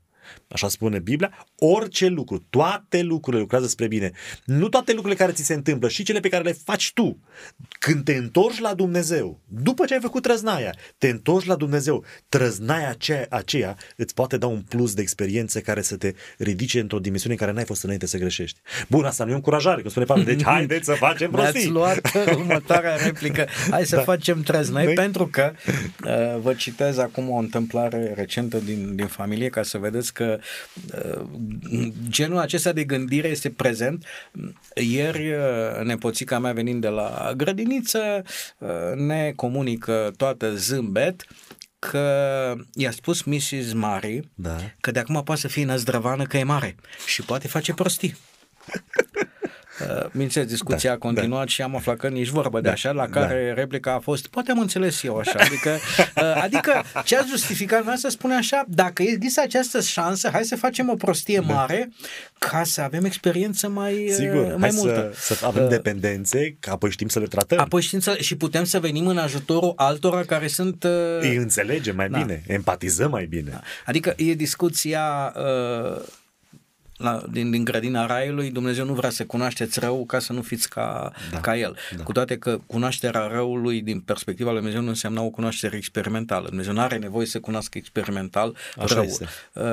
[0.48, 4.10] Așa spune Biblia, orice lucru, toate lucrurile lucrează spre bine.
[4.44, 7.18] Nu toate lucrurile care ți se întâmplă, și cele pe care le faci tu.
[7.78, 12.88] Când te întorci la Dumnezeu, după ce ai făcut trăznaia, te întorci la Dumnezeu, trăznaia
[12.88, 17.34] aceea, aceea îți poate da un plus de experiență care să te ridice într-o dimensiune
[17.34, 18.60] în care n-ai fost înainte să greșești.
[18.88, 21.60] Bun, asta nu e o încurajare, că spune Pavel, deci haideți să facem prostii.
[21.60, 23.46] ați luat următoarea replică.
[23.70, 24.02] Hai să da.
[24.02, 24.94] facem trăznăi, Noi?
[24.94, 25.52] pentru că
[26.04, 30.38] uh, vă citez acum o întâmplare recentă din, din familie ca să vedeți că
[30.94, 34.04] uh, genul acesta de gândire este prezent.
[34.74, 38.22] Ieri uh, nepoțica mea venind de la grădiniță
[38.59, 41.26] uh, ne comunică toată zâmbet
[41.78, 43.72] că i-a spus Mrs.
[43.72, 44.57] Mary da.
[44.81, 46.76] că de acum poate să fie năzdrăvană că e mare
[47.07, 48.16] și poate face prostii.
[49.80, 51.46] Uh, bineînțeles, discuția da, a continuat da.
[51.46, 53.20] și am aflat că nici vorbă de da, așa, la da.
[53.20, 53.54] care da.
[53.60, 55.70] replica a fost, poate am înțeles eu așa, adică,
[56.16, 60.56] uh, adică ce ați justificat vreau să spune așa, dacă există această șansă, hai să
[60.56, 61.54] facem o prostie da.
[61.54, 61.88] mare
[62.38, 65.10] ca să avem experiență mai, uh, Sigur, mai hai multă.
[65.14, 67.58] Să, să avem dependențe, că apoi știm să le tratăm.
[67.58, 70.84] Apoi știm să, și putem să venim în ajutorul altora care sunt...
[71.20, 72.18] Îi înțelegem mai da.
[72.18, 73.50] bine, empatizăm mai bine.
[73.50, 73.60] Da.
[73.86, 75.34] Adică e discuția...
[75.36, 76.02] Uh,
[76.98, 80.68] la, din, din grădina raiului, Dumnezeu nu vrea să cunoașteți rău ca să nu fiți
[80.68, 81.76] ca, da, ca El.
[81.96, 82.02] Da.
[82.02, 86.48] Cu toate că cunoașterea răului din perspectiva lui Dumnezeu nu înseamnă o cunoaștere experimentală.
[86.48, 89.06] Dumnezeu nu are nevoie să cunoască experimental Așa răul.
[89.06, 89.28] Este.
[89.52, 89.64] Uh,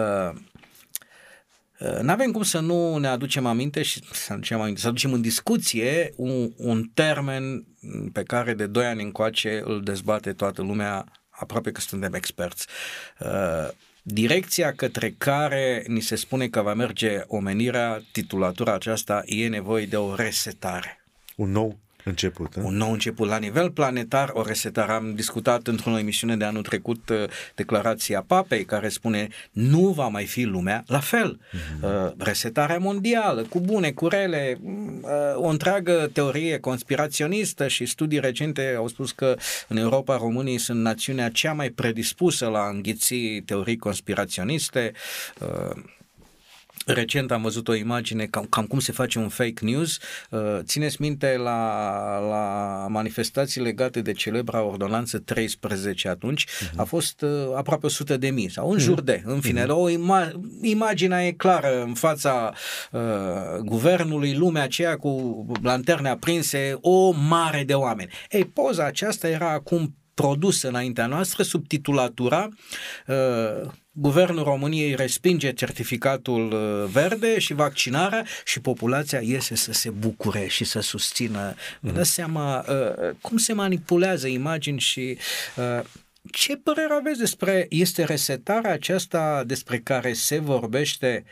[1.80, 5.14] uh, Nu avem cum să nu ne aducem aminte și să aducem, aminte, să aducem
[5.14, 7.66] în discuție un, un termen
[8.12, 12.68] pe care de doi ani încoace îl dezbate toată lumea, aproape că suntem experți.
[13.20, 13.70] Uh,
[14.08, 19.98] direcția către care ni se spune că va merge omenirea, titulatura aceasta, e nevoie de
[19.98, 21.04] o resetare.
[21.36, 21.78] Un nou
[22.10, 22.54] început.
[22.54, 22.62] He?
[22.62, 24.92] Un nou început la nivel planetar, o resetare.
[24.92, 27.24] Am discutat într-o emisiune de anul trecut uh,
[27.56, 31.40] declarația Papei care spune nu va mai fi lumea la fel.
[31.40, 32.14] Mm-hmm.
[32.18, 38.88] Resetarea mondială, cu bune, cu rele, uh, o întreagă teorie conspiraționistă și studii recente au
[38.88, 39.36] spus că
[39.68, 43.16] în Europa românii sunt națiunea cea mai predispusă la înghiți
[43.46, 44.92] teorii conspiraționiste.
[46.86, 49.98] Recent am văzut o imagine cam, cam cum se face un fake news.
[50.30, 56.76] Uh, țineți minte la, la manifestații legate de celebra ordonanță 13 atunci, uh-huh.
[56.76, 59.70] a fost uh, aproape 100 de mii sau în jur de, în fine, uh-huh.
[59.70, 62.54] o ima- imaginea e clară în fața
[62.92, 63.02] uh,
[63.60, 68.12] guvernului, lumea aceea cu lanterne aprinse, o mare de oameni.
[68.30, 72.50] Ei, poza aceasta era acum produsă înaintea noastră sub titulatura
[73.08, 80.48] uh, Guvernul României respinge certificatul uh, verde și vaccinarea și populația iese să se bucure
[80.48, 81.56] și să susțină.
[81.80, 85.18] Vă dați seama uh, cum se manipulează imagini și
[85.56, 85.86] uh,
[86.32, 91.26] ce părere aveți despre, este resetarea aceasta despre care se vorbește,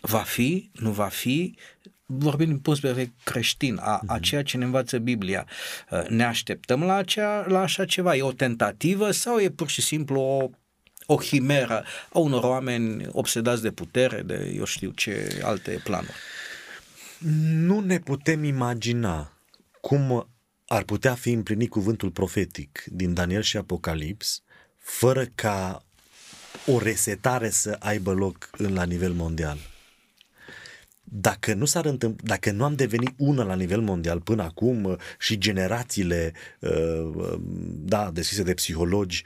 [0.00, 1.54] va fi, nu va fi,
[2.06, 5.46] vorbim din punct de vedere creștin, a, a ceea ce ne învață Biblia.
[6.08, 8.16] Ne așteptăm la, acea, la așa ceva?
[8.16, 10.50] E o tentativă sau e pur și simplu o
[11.06, 16.16] o chimeră a unor oameni obsedați de putere, de eu știu ce alte planuri.
[17.50, 19.32] Nu ne putem imagina
[19.80, 20.28] cum
[20.66, 24.42] ar putea fi împlinit cuvântul profetic din Daniel și Apocalips
[24.78, 25.84] fără ca
[26.66, 29.58] o resetare să aibă loc la nivel mondial
[31.08, 34.96] dacă nu s-ar întâmpla, dacă nu am devenit una la nivel mondial până acum uh,
[35.18, 36.70] și generațiile uh,
[37.14, 37.34] uh,
[37.84, 39.24] da, deschise de psihologi,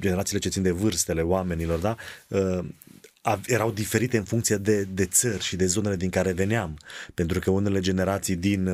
[0.00, 1.96] generațiile ce țin de vârstele oamenilor, da,
[3.46, 6.78] erau diferite în funcție de, de țări și de zonele din care veneam.
[7.14, 8.70] Pentru că unele generații din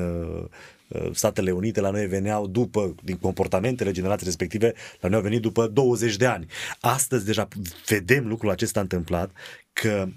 [1.13, 5.67] Statele Unite la noi veneau după, din comportamentele generației respective, la noi au venit după
[5.67, 6.45] 20 de ani.
[6.79, 7.47] Astăzi deja
[7.85, 9.31] vedem lucrul acesta întâmplat,
[9.73, 10.13] că uh,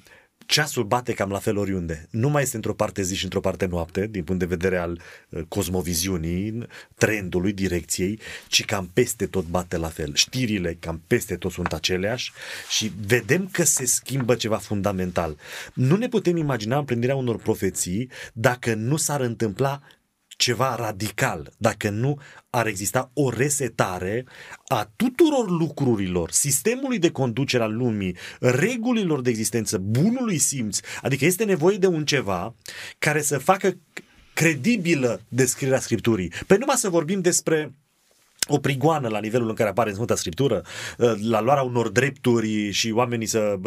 [0.47, 2.09] ceasul bate cam la fel oriunde.
[2.11, 5.01] Nu mai este într-o parte zi și într-o parte noapte, din punct de vedere al
[5.29, 10.15] uh, cosmoviziunii, trendului, direcției, ci cam peste tot bate la fel.
[10.15, 12.33] Știrile cam peste tot sunt aceleași
[12.69, 15.37] și vedem că se schimbă ceva fundamental.
[15.75, 19.83] Nu ne putem imagina împlinirea unor profeții dacă nu s-ar întâmpla
[20.37, 22.19] ceva radical, dacă nu
[22.51, 24.25] ar exista o resetare
[24.67, 31.45] a tuturor lucrurilor, sistemului de conducere al lumii, regulilor de existență, bunului simț, adică este
[31.45, 32.55] nevoie de un ceva
[32.99, 33.77] care să facă
[34.35, 36.33] credibilă descrierea Scripturii.
[36.47, 37.73] Pe numai să vorbim despre
[38.47, 40.65] o prigoană la nivelul în care apare în Sfânta Scriptură,
[41.23, 43.59] la luarea unor drepturi și oamenii să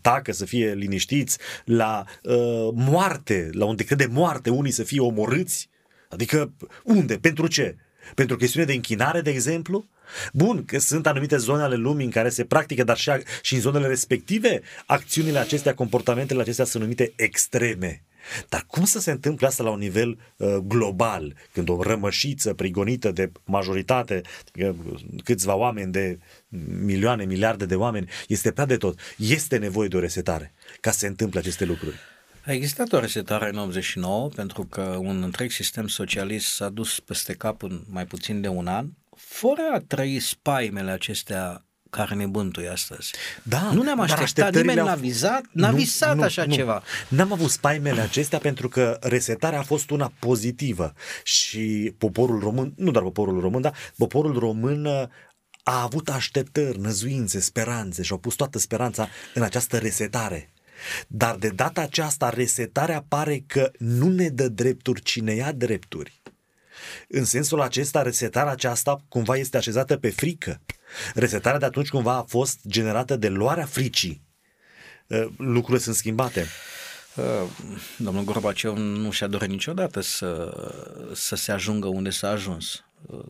[0.00, 5.00] tacă, să fie liniștiți, la uh, moarte, la un decret de moarte, unii să fie
[5.00, 5.69] omorâți,
[6.10, 6.52] Adică
[6.84, 7.18] unde?
[7.18, 7.76] Pentru ce?
[8.14, 9.88] Pentru chestiune de închinare, de exemplu?
[10.32, 13.10] Bun, că sunt anumite zone ale lumii în care se practică, dar și,
[13.42, 18.02] și în zonele respective, acțiunile acestea, comportamentele acestea sunt numite extreme.
[18.48, 23.10] Dar cum să se întâmple asta la un nivel uh, global, când o rămășiță prigonită
[23.10, 24.20] de majoritate,
[24.54, 24.74] uh,
[25.24, 26.18] câțiva oameni, de
[26.84, 28.98] milioane, miliarde de oameni, este prea de tot.
[29.16, 31.96] Este nevoie de o resetare ca să se întâmple aceste lucruri.
[32.46, 37.32] A existat o resetare în 89 pentru că un întreg sistem socialist s-a dus peste
[37.32, 42.68] cap în mai puțin de un an, fără a trăi spaimele acestea care ne bântuie
[42.68, 43.12] astăzi.
[43.42, 46.54] Da, nu ne-am așteptat, nimeni n-a vizat, n-a nu, visat nu, așa nu.
[46.54, 46.82] ceva.
[47.08, 52.90] N-am avut spaimele acestea pentru că resetarea a fost una pozitivă și poporul român, nu
[52.90, 54.86] doar poporul român, dar poporul român
[55.62, 60.52] a avut așteptări, năzuințe, speranțe și au pus toată speranța în această resetare.
[61.08, 66.22] Dar de data aceasta, resetarea pare că nu ne dă drepturi, ci ne ia drepturi.
[67.08, 70.60] În sensul acesta, resetarea aceasta cumva este așezată pe frică.
[71.14, 74.22] Resetarea de atunci cumva a fost generată de luarea fricii.
[75.06, 76.46] Uh, lucrurile sunt schimbate.
[77.16, 77.50] Uh,
[77.96, 80.54] domnul Gorbaciov nu și-a dorit niciodată să,
[81.14, 82.84] să se ajungă unde s-a ajuns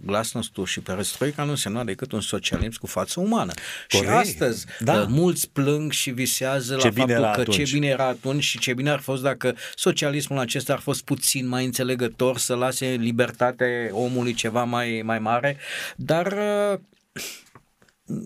[0.04, 3.52] glasnostul și perestroica nu însemna decât un socialism cu față umană.
[3.88, 4.10] Corect.
[4.10, 5.00] Și astăzi da.
[5.00, 7.56] Uh, mulți plâng și visează ce la faptul că atunci.
[7.56, 11.48] ce bine era atunci și ce bine ar fost dacă socialismul acesta ar fost puțin
[11.48, 15.56] mai înțelegător, să lase libertate omului ceva mai, mai mare,
[15.96, 16.26] dar
[16.72, 16.78] uh,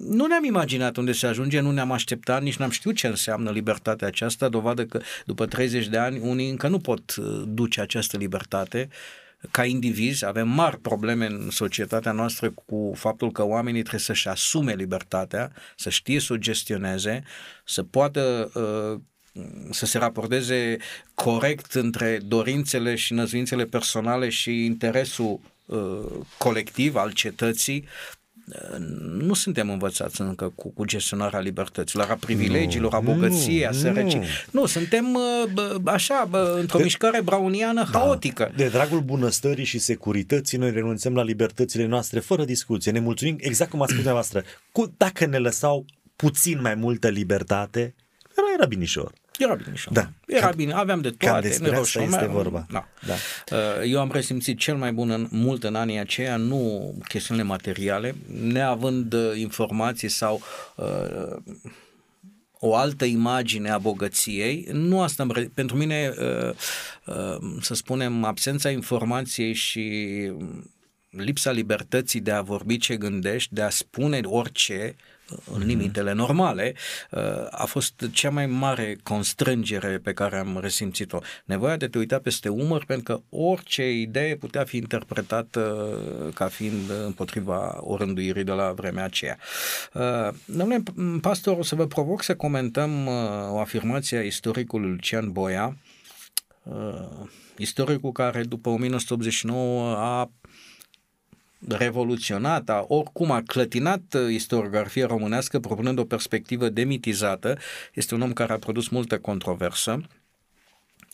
[0.09, 4.07] nu ne-am imaginat unde se ajunge, nu ne-am așteptat, nici n-am știut ce înseamnă libertatea
[4.07, 8.89] aceasta, dovadă că după 30 de ani unii încă nu pot uh, duce această libertate
[9.51, 14.75] ca indivizi, avem mari probleme în societatea noastră cu faptul că oamenii trebuie să-și asume
[14.75, 17.23] libertatea, să știe să o gestioneze,
[17.65, 19.01] să poată uh,
[19.71, 20.77] să se raporteze
[21.15, 26.05] corect între dorințele și năzuințele personale și interesul uh,
[26.39, 27.85] colectiv al cetății,
[29.19, 34.19] nu suntem învățați încă cu, cu gestionarea libertăților, a privilegiilor, nu, a bogăției, a sărăcii.
[34.19, 34.61] Nu.
[34.61, 35.19] nu, suntem
[35.85, 38.53] așa, într-o de, mișcare browniană da, haotică.
[38.57, 42.93] De dragul bunăstării și securității, noi renunțăm la libertățile noastre fără discuție.
[42.93, 45.85] Ne mulțumim, exact cum a spus dumneavoastră, cu, dacă ne lăsau
[46.17, 47.95] puțin mai multă libertate,
[48.37, 49.13] era, era binișor.
[49.39, 50.11] Era bine și da.
[50.27, 51.27] Era cam, bine, aveam de toate.
[51.27, 52.67] Cam despre asta este vorba.
[52.71, 52.89] Da.
[53.07, 53.15] Da.
[53.57, 58.15] Uh, eu am resimțit cel mai bun în, mult în anii aceia, nu chestiunile materiale,
[58.43, 60.41] neavând uh, informații sau
[60.77, 61.37] uh,
[62.67, 66.51] o altă imagine a bogăției, nu asta pentru mine, uh,
[67.05, 69.93] uh, să spunem, absența informației și
[71.11, 74.97] lipsa libertății de a vorbi ce gândești, de a spune orice,
[75.29, 75.67] în mhm.
[75.67, 76.75] limitele normale,
[77.11, 81.19] uh, a fost cea mai mare constrângere pe care am resimțit-o.
[81.45, 85.99] Nevoia de a te uita peste umăr, pentru că orice idee putea fi interpretată
[86.35, 89.39] ca fiind împotriva orânduirii de la vremea aceea.
[89.93, 90.83] Uh, domnule
[91.21, 93.13] pastor, o să vă provoc să comentăm uh,
[93.51, 95.77] o afirmație a istoricului Lucian Boia,
[97.57, 100.31] istoricul care după 1989 a
[101.69, 107.59] revoluționat, a, oricum a clătinat uh, istoriografia românească propunând o perspectivă demitizată.
[107.95, 110.01] Este un om care a produs multă controversă.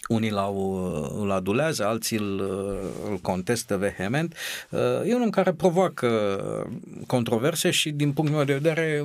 [0.09, 4.35] Unii l-au, uh, îl adulează, alții îl, uh, îl contestă vehement.
[5.05, 6.09] E un om care provoacă
[7.07, 9.05] controverse și, din punctul meu de vedere,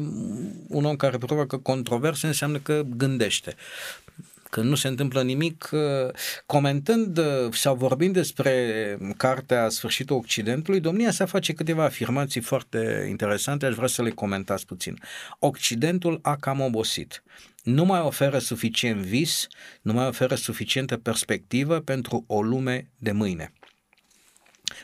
[0.68, 3.56] un om care provoacă controverse înseamnă că gândește
[4.56, 5.80] când nu se întâmplă nimic, uh,
[6.46, 13.66] comentând uh, sau vorbind despre cartea Sfârșitul Occidentului, domnia sa face câteva afirmații foarte interesante,
[13.66, 15.00] aș vrea să le comentați puțin.
[15.40, 17.24] Occidentul a cam obosit.
[17.64, 19.48] Nu mai oferă suficient vis,
[19.82, 23.54] nu mai oferă suficientă perspectivă pentru o lume de mâine.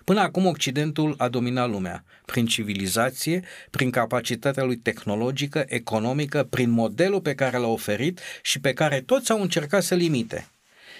[0.03, 7.21] Până acum Occidentul a dominat lumea prin civilizație, prin capacitatea lui tehnologică, economică, prin modelul
[7.21, 10.47] pe care l-a oferit și pe care toți au încercat să limite.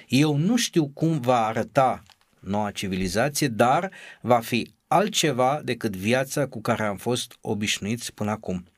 [0.08, 2.04] Eu nu știu cum va arăta
[2.40, 3.92] noua civilizație, dar
[4.22, 8.71] va fi altceva decât viața cu care am fost obișnuiți până acum.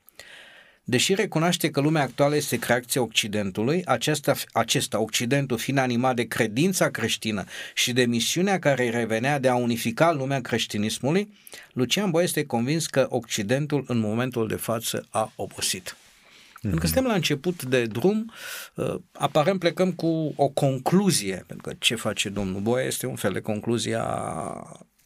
[0.86, 6.90] Deși recunoaște că lumea actuală este creația Occidentului, acesta, acesta, Occidentul, fiind animat de credința
[6.90, 7.44] creștină
[7.74, 11.34] și de misiunea care îi revenea de a unifica lumea creștinismului,
[11.74, 15.96] Lucian Boia este convins că Occidentul în momentul de față a obosit.
[15.96, 16.62] Mm-hmm.
[16.62, 18.32] Pentru că suntem la început de drum,
[18.76, 23.32] uh, aparent plecăm cu o concluzie, pentru că ce face domnul Boia este un fel
[23.32, 23.96] de concluzie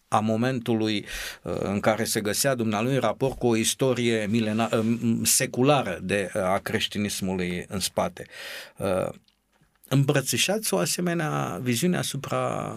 [0.07, 1.05] a a momentului
[1.41, 6.31] uh, în care se găsea dumnealui în raport cu o istorie milena, uh, seculară de,
[6.33, 8.25] uh, a creștinismului în spate.
[9.87, 12.75] Îmbrățișați o asemenea viziune asupra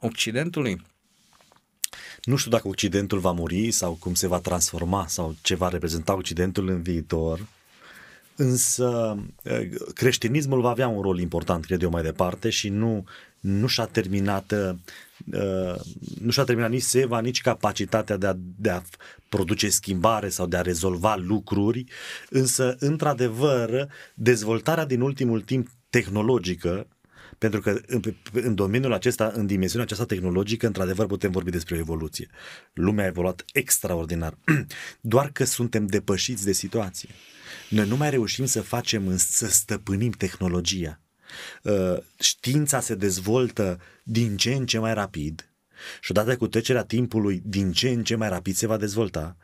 [0.00, 0.86] Occidentului?
[2.22, 6.14] Nu știu dacă Occidentul va muri sau cum se va transforma sau ce va reprezenta
[6.14, 7.46] Occidentul în viitor,
[8.36, 9.18] însă
[9.94, 13.04] creștinismul va avea un rol important, cred eu, mai departe și nu,
[13.40, 14.54] nu și-a terminat
[15.32, 15.80] Uh,
[16.20, 18.82] nu și-a terminat nici seva, nici capacitatea de a, de a
[19.28, 21.84] produce schimbare sau de a rezolva lucruri,
[22.30, 26.86] însă, într-adevăr, dezvoltarea din ultimul timp tehnologică,
[27.38, 28.00] pentru că în,
[28.32, 32.28] în domeniul acesta, în dimensiunea aceasta tehnologică, într-adevăr putem vorbi despre o evoluție.
[32.72, 34.38] Lumea a evoluat extraordinar,
[35.00, 37.08] doar că suntem depășiți de situație.
[37.70, 41.07] Noi nu mai reușim să facem, să stăpânim tehnologia Uh,
[42.18, 45.48] știința se dezvoltă din ce în ce mai rapid
[46.00, 49.36] și odată cu trecerea timpului din ce în ce mai rapid se va dezvolta.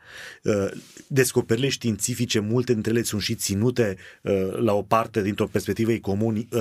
[0.43, 0.71] Uh,
[1.07, 5.91] descoperirile științifice, multe dintre ele sunt și ținute uh, la o parte dintr-o perspectivă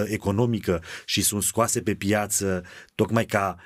[0.04, 3.56] economică și sunt scoase pe piață tocmai ca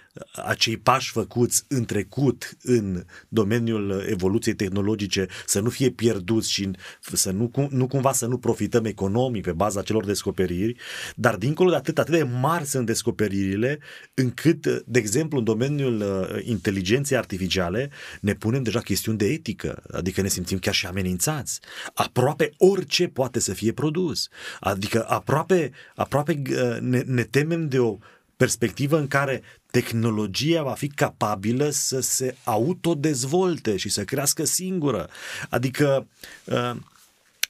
[0.44, 6.70] acei pași făcuți în trecut în domeniul evoluției tehnologice să nu fie pierduți și
[7.12, 10.76] să nu, nu cumva să nu profităm economic pe baza celor descoperiri,
[11.16, 13.78] dar dincolo de atât, atât de mari sunt descoperirile
[14.14, 17.90] încât, de exemplu, în domeniul uh, inteligenței artificiale
[18.20, 21.60] ne punem deja chestiuni de etică, adică ne simțim chiar și amenințați.
[21.94, 24.28] Aproape orice poate să fie produs.
[24.60, 27.98] Adică aproape, aproape uh, ne, ne temem de o
[28.36, 35.08] perspectivă în care tehnologia va fi capabilă să se autodezvolte și să crească singură.
[35.48, 36.06] Adică,
[36.44, 36.76] uh,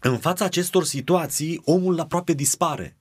[0.01, 2.97] în fața acestor situații, omul aproape dispare.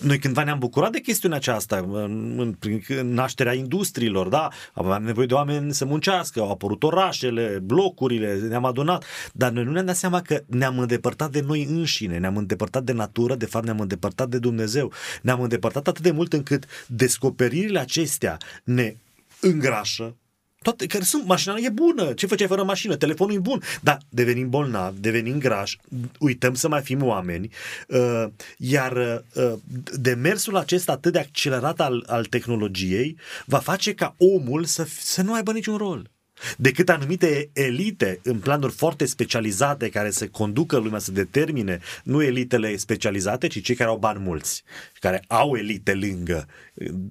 [0.00, 4.48] Noi cândva ne-am bucurat de chestiunea aceasta, în, în, în nașterea industriilor, da?
[4.72, 9.70] Aveam nevoie de oameni să muncească, au apărut orașele, blocurile, ne-am adunat, dar noi nu
[9.70, 13.64] ne-am dat seama că ne-am îndepărtat de noi înșine, ne-am îndepărtat de natură, de fapt
[13.64, 14.92] ne-am îndepărtat de Dumnezeu.
[15.22, 18.96] Ne-am îndepărtat atât de mult încât descoperirile acestea ne
[19.40, 20.16] îngrașă,
[20.62, 24.48] toate, care sunt, mașina e bună, ce făceai fără mașină, telefonul e bun, dar devenim
[24.48, 25.78] bolnavi, devenim grași,
[26.18, 27.50] uităm să mai fim oameni,
[27.88, 28.24] uh,
[28.56, 29.52] iar uh,
[29.98, 35.34] demersul acesta atât de accelerat al, al tehnologiei va face ca omul să, să nu
[35.34, 36.10] aibă niciun rol
[36.56, 42.76] decât anumite elite în planuri foarte specializate care să conducă lumea, să determine nu elitele
[42.76, 44.62] specializate, ci cei care au bani mulți,
[45.00, 46.46] care au elite lângă,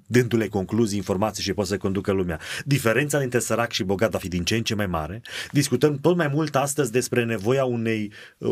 [0.06, 2.40] dându-le concluzii, informații și pot să conducă lumea.
[2.66, 5.22] Diferența dintre sărac și bogat va fi din ce în ce mai mare.
[5.52, 8.50] Discutăm tot mai mult astăzi despre nevoia unei, uh,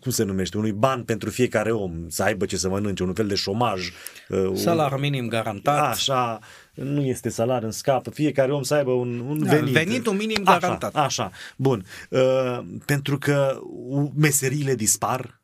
[0.00, 3.26] cum se numește, unui ban pentru fiecare om, să aibă ce să mănânce, un fel
[3.26, 3.90] de șomaj.
[4.28, 5.92] Uh, Salar minim garantat.
[5.92, 6.38] Așa,
[6.82, 9.72] nu este salar în scap, fiecare om să aibă un, un da, venit.
[9.72, 10.94] Venitul minim garantat.
[10.94, 11.30] Așa, așa.
[11.56, 11.84] bun.
[12.10, 13.60] Uh, pentru că
[14.14, 15.40] meseriile dispar,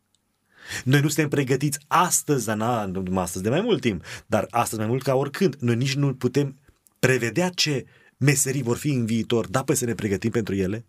[0.85, 4.80] noi nu suntem pregătiți astăzi, dar na, nu astăzi de mai mult timp, dar astăzi
[4.80, 5.57] mai mult ca oricând.
[5.59, 6.59] Noi nici nu putem
[6.99, 7.85] prevedea ce
[8.16, 10.85] meserii vor fi în viitor, da, păi să ne pregătim pentru ele?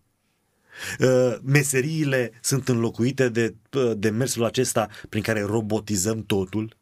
[1.00, 6.76] Uh, meseriile sunt înlocuite de, uh, de mersul acesta prin care robotizăm totul?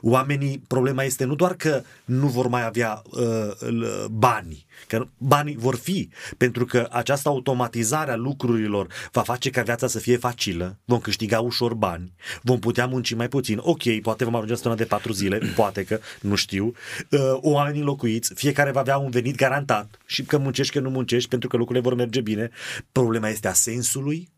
[0.00, 5.76] Oamenii, problema este nu doar că nu vor mai avea uh, bani, că banii vor
[5.76, 10.98] fi, pentru că această automatizare a lucrurilor va face ca viața să fie facilă, vom
[10.98, 12.12] câștiga ușor bani,
[12.42, 13.58] vom putea munci mai puțin.
[13.62, 16.72] Ok, poate vom ajunge la de patru zile, poate că, nu știu.
[17.10, 21.28] Uh, oamenii locuiți, fiecare va avea un venit garantat și că muncești, că nu muncești,
[21.28, 22.50] pentru că lucrurile vor merge bine.
[22.92, 24.28] Problema este a sensului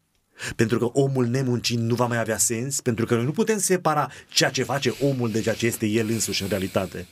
[0.57, 4.11] pentru că omul nemuncind nu va mai avea sens, pentru că noi nu putem separa
[4.29, 7.07] ceea ce face omul de ceea ce este el însuși în realitate.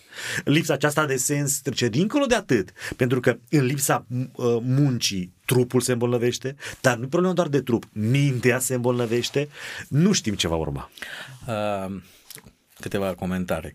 [0.44, 5.80] Lipsa aceasta de sens trece dincolo de atât, pentru că în lipsa uh, muncii trupul
[5.80, 9.48] se îmbolnăvește, dar nu e problema doar de trup, mintea se îmbolnăvește,
[9.88, 10.90] nu știm ce va urma.
[11.46, 11.96] Uh,
[12.80, 13.74] câteva comentarii.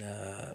[0.00, 0.50] Uh,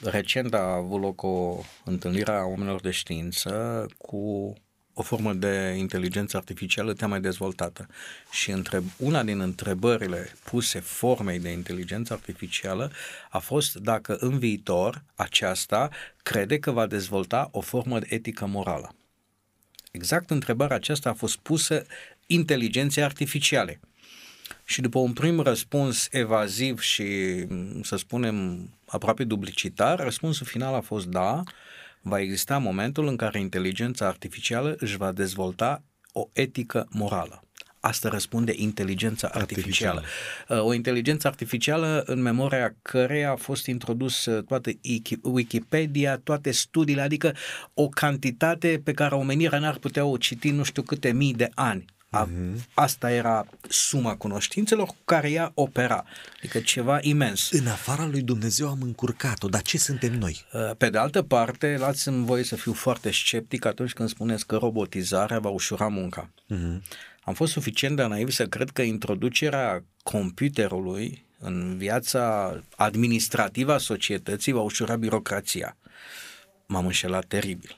[0.00, 4.52] recent a avut loc o întâlnire a oamenilor de știință cu
[4.94, 7.86] o formă de inteligență artificială te mai dezvoltată.
[8.30, 12.92] Și întreb, una din întrebările puse formei de inteligență artificială
[13.30, 15.90] a fost dacă în viitor aceasta
[16.22, 18.94] crede că va dezvolta o formă de etică morală.
[19.90, 21.86] Exact întrebarea aceasta a fost pusă
[22.26, 23.80] inteligenței artificiale.
[24.64, 27.06] Și după un prim răspuns evaziv și,
[27.82, 31.42] să spunem, aproape duplicitar, răspunsul final a fost da,
[32.04, 35.82] va exista momentul în care inteligența artificială își va dezvolta
[36.12, 37.44] o etică morală.
[37.80, 39.98] Asta răspunde inteligența artificială.
[39.98, 40.60] artificială.
[40.60, 44.70] Uh, o inteligență artificială în memoria căreia a fost introdus uh, toată
[45.22, 47.34] Wikipedia, toate studiile, adică
[47.74, 51.84] o cantitate pe care omenirea n-ar putea o citi nu știu câte mii de ani.
[52.14, 52.64] A, uh-huh.
[52.74, 56.04] Asta era suma cunoștințelor cu care ea opera.
[56.36, 57.50] Adică ceva imens.
[57.50, 60.46] În afara lui Dumnezeu am încurcat-o, dar ce suntem noi?
[60.52, 64.56] Uh, pe de altă parte, lați-mi voie să fiu foarte sceptic atunci când spuneți că
[64.56, 66.30] robotizarea va ușura munca.
[66.54, 66.80] Uh-huh.
[67.22, 74.52] Am fost suficient de naiv să cred că introducerea computerului în viața administrativă a societății
[74.52, 75.76] va ușura birocrația.
[76.66, 77.74] M-am înșelat teribil.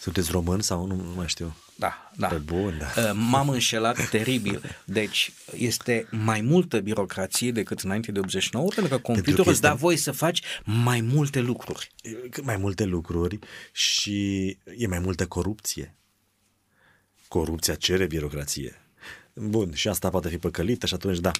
[0.00, 1.56] Sunteți român sau nu, nu mai știu?
[1.78, 2.26] Da, da.
[2.26, 3.02] Pe bun, da.
[3.02, 4.62] Uh, m-am înșelat teribil.
[4.84, 9.66] Deci este mai multă birocrație decât înainte de 89, pentru că computerul pentru că este...
[9.66, 11.94] îți da voie să faci mai multe lucruri.
[12.42, 13.38] Mai multe lucruri
[13.72, 14.46] și
[14.76, 15.94] e mai multă corupție.
[17.28, 18.85] Corupția cere birocrație.
[19.38, 21.30] Bun, și asta poate fi păcălită și atunci da.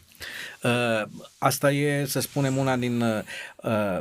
[0.62, 3.00] Uh, asta e, să spunem, una din...
[3.00, 3.22] Uh,
[3.56, 3.98] uh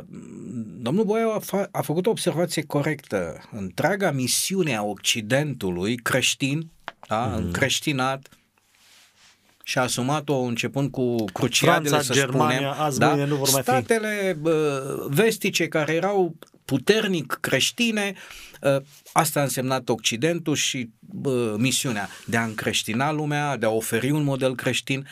[0.78, 3.48] domnul Boiau a, fa- a făcut o observație corectă.
[3.50, 6.70] Întreaga misiune a Occidentului creștin,
[7.08, 7.50] da, mm.
[7.50, 8.28] creștinat,
[9.62, 12.74] și a asumat-o începând cu cruciadele, Franța, să Germania, spunem.
[12.78, 13.14] azi da?
[13.14, 14.50] nu vor mai Statele fi.
[15.08, 18.45] vestice care erau puternic creștine, ă,
[19.12, 24.22] asta a însemnat Occidentul și bă, misiunea de a încreștina lumea, de a oferi un
[24.22, 25.06] model creștin.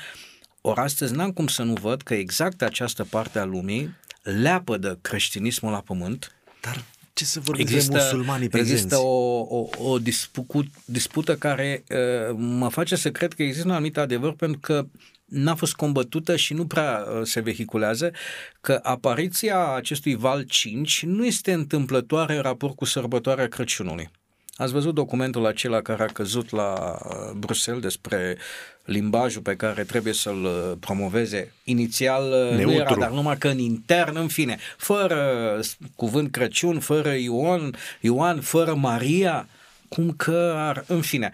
[0.60, 4.98] Ori astăzi n-am cum să nu văd că exact această parte a lumii leapă de
[5.00, 6.34] creștinismul la pământ.
[6.60, 8.72] Dar ce să vorbim există, de musulmanii prezenți?
[8.72, 13.74] Există o, o, o dispută, dispută care uh, mă face să cred că există un
[13.74, 14.86] anumit adevăr pentru că
[15.24, 18.12] n-a fost combătută și nu prea uh, se vehiculează
[18.60, 24.10] că apariția acestui val 5 nu este întâmplătoare în raport cu sărbătoarea Crăciunului.
[24.56, 28.36] Ați văzut documentul acela care a căzut la uh, Bruxelles despre
[28.84, 31.52] limbajul pe care trebuie să-l uh, promoveze.
[31.64, 32.64] Inițial Neutru.
[32.66, 35.60] nu era, dar numai că în intern, în fine, fără
[35.96, 39.48] cuvânt Crăciun, fără Ioan, Ioan fără Maria,
[39.88, 41.32] cum că ar, în fine.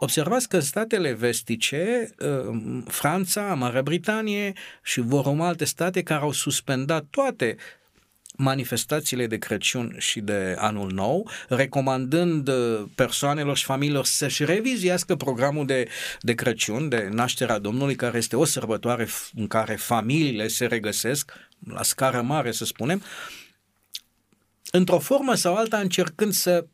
[0.00, 2.10] Observați că în statele vestice,
[2.86, 7.56] Franța, Marea Britanie și vor urma alte state care au suspendat toate
[8.36, 15.66] manifestațiile de Crăciun și de Anul Nou, recomandând uh, persoanelor și familiilor să-și revizuiască programul
[15.66, 15.88] de,
[16.20, 21.32] de Crăciun, de nașterea Domnului, care este o sărbătoare în care familiile se regăsesc,
[21.66, 23.02] la scară mare să spunem,
[24.70, 26.66] într-o formă sau alta încercând să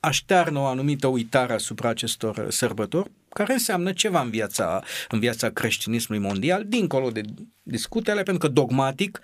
[0.00, 6.24] aștearnă o anumită uitare asupra acestor sărbători, care înseamnă ceva în viața, în viața creștinismului
[6.24, 7.20] mondial, dincolo de
[7.62, 9.20] discutele, pentru că dogmatic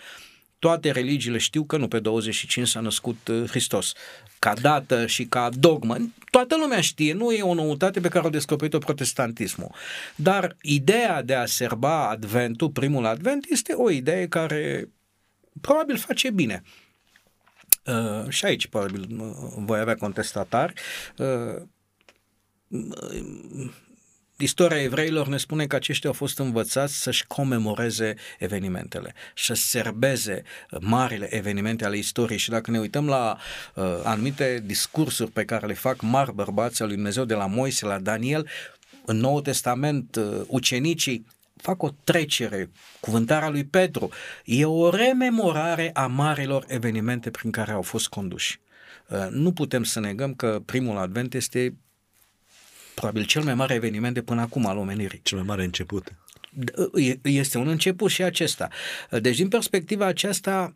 [0.58, 3.92] toate religiile știu că nu pe 25 s-a născut uh, Hristos.
[4.38, 5.96] Ca dată și ca dogmă,
[6.30, 9.74] toată lumea știe, nu e o noutate pe care o descoperit-o protestantismul.
[10.14, 14.88] Dar ideea de a serba Adventul, primul Advent, este o idee care
[15.60, 16.62] probabil face bine.
[17.86, 20.72] Uh, și aici probabil uh, voi avea contestatari.
[21.16, 21.62] Uh,
[24.38, 30.42] Istoria evreilor ne spune că aceștia au fost învățați să-și comemoreze evenimentele, să serbeze
[30.80, 33.38] marile evenimente ale istoriei și dacă ne uităm la
[33.74, 37.86] uh, anumite discursuri pe care le fac mari bărbați al lui Dumnezeu de la Moise
[37.86, 38.48] la Daniel,
[39.04, 41.26] în Noul Testament uh, ucenicii
[41.56, 44.10] fac o trecere, cuvântarea lui Petru,
[44.44, 48.60] e o rememorare a marilor evenimente prin care au fost conduși.
[49.08, 51.74] Uh, nu putem să negăm că primul advent este
[52.94, 55.20] probabil cel mai mare eveniment de până acum al omenirii.
[55.22, 56.12] Cel mai mare început.
[57.22, 58.68] Este un început și acesta.
[59.20, 60.74] Deci, din perspectiva aceasta,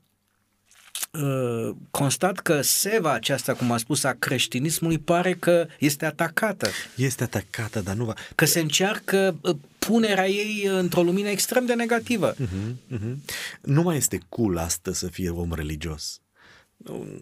[1.14, 6.68] ă, constat că seva aceasta, cum a spus, a creștinismului pare că este atacată.
[6.96, 8.14] Este atacată, dar nu va...
[8.34, 12.34] Că se încearcă ă, punerea ei într-o lumină extrem de negativă.
[12.34, 13.14] Uh-huh, uh-huh.
[13.62, 16.20] Nu mai este cool astăzi să fie om religios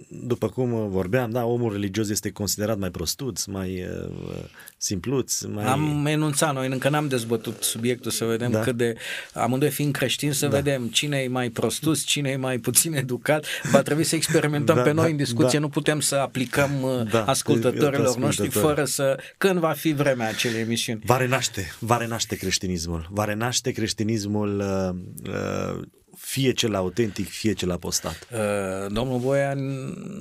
[0.08, 4.44] după cum vorbeam, da, omul religios este considerat mai prostuț, mai uh,
[4.76, 5.40] simpluț.
[5.42, 5.64] Mai...
[5.64, 8.60] Am enunțat, noi încă n-am dezbătut subiectul să vedem da.
[8.60, 8.94] cât de,
[9.32, 10.56] amândoi fiind creștini, să da.
[10.56, 13.46] vedem cine e mai prostuț, cine e mai puțin educat.
[13.70, 15.64] Va trebui să experimentăm da, pe noi da, în discuție, da.
[15.64, 20.60] nu putem să aplicăm uh, da, ascultătorilor noștri fără să, când va fi vremea acelei
[20.60, 21.00] emisiuni.
[21.04, 25.82] Va renaște, va renaște creștinismul, va renaște creștinismul uh, uh,
[26.20, 28.28] fie cel autentic, fie cel apostat.
[28.32, 29.60] Uh, domnul Boian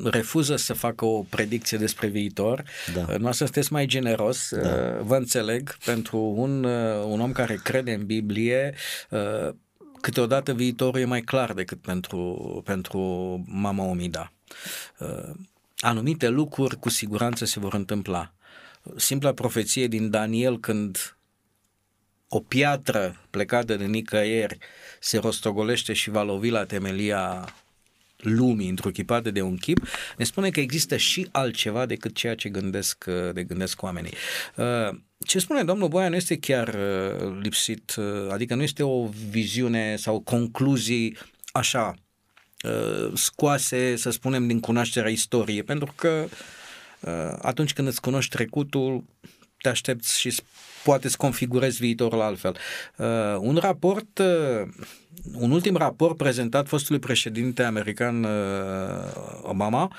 [0.03, 2.63] refuză să facă o predicție despre viitor.
[2.93, 3.05] Da.
[3.09, 4.59] Uh, noastră sunteți mai generos, da.
[4.59, 8.73] uh, vă înțeleg, pentru un, uh, un om care crede în Biblie,
[9.09, 9.53] uh,
[10.01, 12.99] câteodată viitorul e mai clar decât pentru, pentru
[13.47, 14.33] mama Omida.
[14.99, 15.35] Uh,
[15.77, 18.33] anumite lucruri cu siguranță se vor întâmpla.
[18.95, 21.16] Simpla profeție din Daniel când
[22.29, 24.57] o piatră plecată de nicăieri
[24.99, 27.53] se rostogolește și va lovi la temelia
[28.17, 33.05] lumii întruchipate de un chip, ne spune că există și altceva decât ceea ce gândesc,
[33.33, 34.13] de gândesc oamenii.
[34.55, 39.07] Uh, ce spune domnul Boia nu este chiar uh, lipsit, uh, adică nu este o
[39.29, 41.17] viziune sau concluzii
[41.51, 41.95] așa
[43.13, 46.27] scoase, să spunem, din cunoașterea istoriei, pentru că
[47.41, 49.03] atunci când îți cunoști trecutul,
[49.61, 50.35] te aștepți și
[50.87, 52.57] poate să configurezi viitorul altfel.
[52.97, 53.05] Uh,
[53.39, 54.67] un raport, uh,
[55.33, 58.31] un ultim raport prezentat fostului președinte american uh,
[59.41, 59.91] Obama,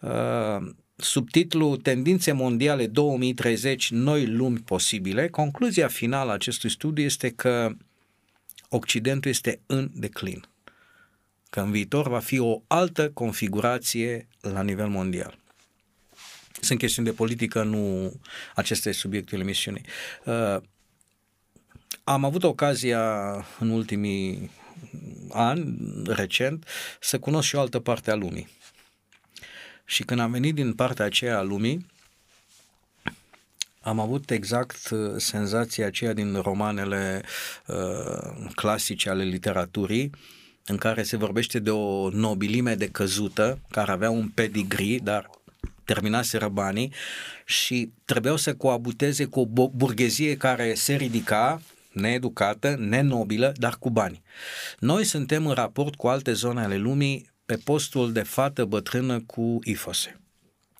[0.00, 7.70] uh, subtitlu Tendințe mondiale 2030, noi lumi posibile, concluzia finală a acestui studiu este că
[8.68, 10.44] Occidentul este în declin,
[11.50, 15.41] că în viitor va fi o altă configurație la nivel mondial.
[16.64, 18.12] Sunt chestiuni de politică, nu
[18.54, 19.84] acesta este subiectul emisiunii.
[20.24, 20.56] Uh,
[22.04, 24.50] am avut ocazia în ultimii
[25.30, 26.66] ani, recent,
[27.00, 28.48] să cunosc și o altă parte a lumii.
[29.84, 31.86] Și când am venit din partea aceea a lumii,
[33.80, 37.22] am avut exact uh, senzația aceea din romanele
[37.66, 40.10] uh, clasice ale literaturii,
[40.66, 45.30] în care se vorbește de o nobilime de căzută, care avea un pedigree, dar
[45.84, 46.92] terminaseră banii
[47.44, 51.62] și trebuiau să coabuteze cu o burghezie care se ridica,
[51.92, 54.22] needucată, nenobilă, dar cu bani.
[54.78, 59.58] Noi suntem în raport cu alte zone ale lumii pe postul de fată bătrână cu
[59.62, 60.20] ifose.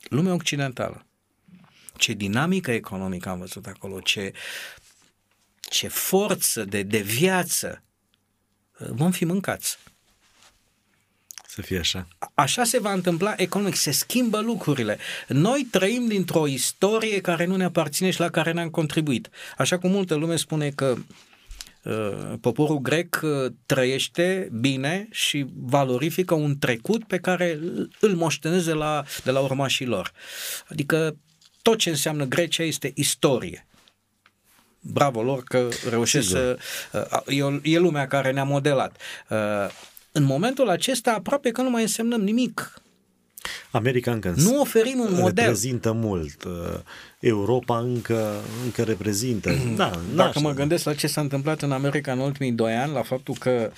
[0.08, 1.06] Lumea occidentală.
[1.96, 4.32] Ce dinamică economică am văzut acolo, ce,
[5.60, 7.82] ce forță de, de viață.
[8.78, 9.78] Vom fi mâncați.
[11.54, 12.06] Să fie așa.
[12.34, 14.98] Așa se va întâmpla economic, se schimbă lucrurile.
[15.28, 19.28] Noi trăim dintr-o istorie care nu ne aparține și la care ne-am contribuit.
[19.56, 20.94] Așa cum multă lume spune că
[21.82, 27.58] uh, poporul grec uh, trăiește bine și valorifică un trecut pe care
[28.00, 30.12] îl moșteneze la, de la urmașii lor.
[30.68, 31.16] Adică
[31.62, 33.66] tot ce înseamnă Grecia este istorie
[34.84, 36.58] bravo lor că reușesc Sigur.
[36.90, 37.18] să...
[37.26, 38.96] Uh, e, e lumea care ne-a modelat.
[40.12, 42.82] În momentul acesta aproape că nu mai însemnăm nimic.
[43.70, 45.44] America încă nu oferim un model.
[45.44, 46.44] Reprezintă mult.
[46.44, 46.52] Uh,
[47.20, 49.50] Europa încă, încă reprezintă.
[49.76, 53.02] Da, Dacă mă gândesc la ce s-a întâmplat în America în ultimii doi ani, la
[53.02, 53.70] faptul că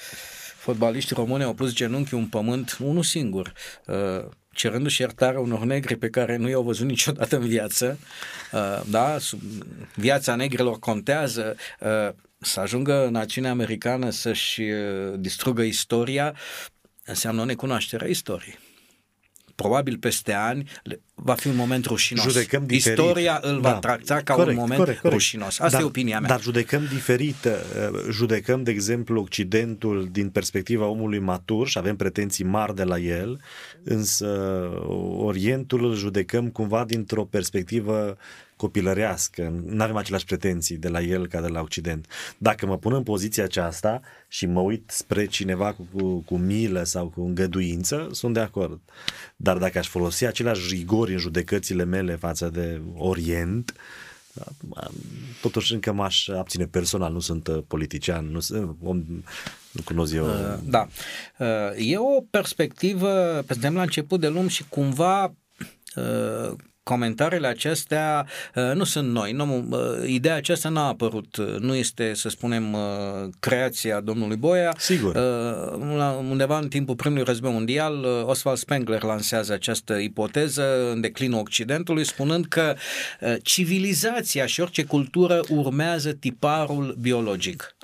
[0.57, 3.53] fotbaliștii români au pus genunchiul în pământ, unul singur,
[3.87, 7.99] uh, cerându-și iertare unor negri pe care nu i-au văzut niciodată în viață,
[8.53, 9.16] uh, da,
[9.95, 11.57] viața negrilor contează,
[12.45, 16.37] să ajungă națiunea americană să-și uh, distrugă istoria,
[17.05, 18.59] înseamnă o necunoaștere a istoriei.
[19.55, 20.71] Probabil peste ani
[21.15, 22.25] va fi un moment rușinos.
[22.25, 22.99] Judecăm diferit.
[22.99, 23.79] Istoria îl va da.
[23.79, 25.21] tracta ca corect, un moment corect, corect.
[25.21, 25.47] rușinos.
[25.47, 26.29] Asta dar, e opinia mea.
[26.29, 27.45] Dar judecăm diferit.
[27.45, 27.51] Uh,
[28.11, 33.41] judecăm, de exemplu, Occidentul din perspectiva omului matur și avem pretenții mari de la el,
[33.85, 34.27] însă
[35.17, 38.17] Orientul îl judecăm cumva dintr-o perspectivă
[38.57, 42.07] copilărească, nu avem aceleași pretenții de la el ca de la Occident.
[42.39, 46.83] Dacă mă pun în poziția aceasta și mă uit spre cineva cu, cu, cu milă
[46.83, 48.81] sau cu îngăduință, sunt de acord.
[49.37, 53.75] Dar dacă aș folosi aceleași rigori în judecățile mele față de Orient,
[55.41, 58.97] totuși încă m-aș abține personal, nu sunt uh, politician, nu, sunt, om,
[59.71, 60.27] nu cunosc eu.
[60.27, 60.89] Uh, da.
[61.39, 65.35] Uh, e o perspectivă, suntem la început de lume și cumva
[66.85, 69.32] comentariile acestea uh, nu sunt noi.
[69.32, 71.37] Nu, uh, ideea aceasta n-a apărut.
[71.59, 72.80] Nu este, să spunem, uh,
[73.41, 74.74] creația domnului Boia.
[74.78, 75.16] Sigur.
[76.30, 82.47] Undeva în timpul primului război mondial, Oswald Spengler lansează această ipoteză în declinul Occidentului, spunând
[82.47, 82.76] că
[83.43, 87.76] civilizația și orice cultură urmează tiparul biologic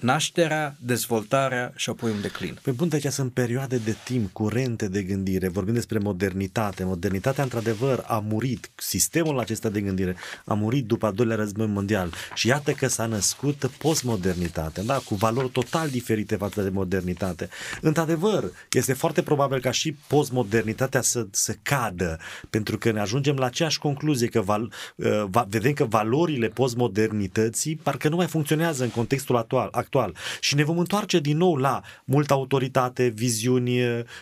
[0.00, 2.58] nașterea, dezvoltarea și apoi un declin.
[2.62, 6.84] Pe bun, deci sunt perioade de timp curente de gândire, vorbim despre modernitate.
[6.84, 8.70] Modernitatea, într-adevăr, a murit.
[8.74, 12.12] Sistemul acesta de gândire a murit după al doilea război mondial.
[12.34, 14.96] Și iată că s-a născut postmodernitate, da?
[14.96, 17.48] cu valori total diferite față de modernitate.
[17.80, 22.18] Într-adevăr, este foarte probabil ca și postmodernitatea să, să cadă,
[22.50, 27.76] pentru că ne ajungem la aceeași concluzie, că val, uh, va, vedem că valorile postmodernității
[27.76, 30.16] parcă nu mai funcționează în contextul actual actual.
[30.40, 33.80] Și ne vom întoarce din nou la multă autoritate, viziuni,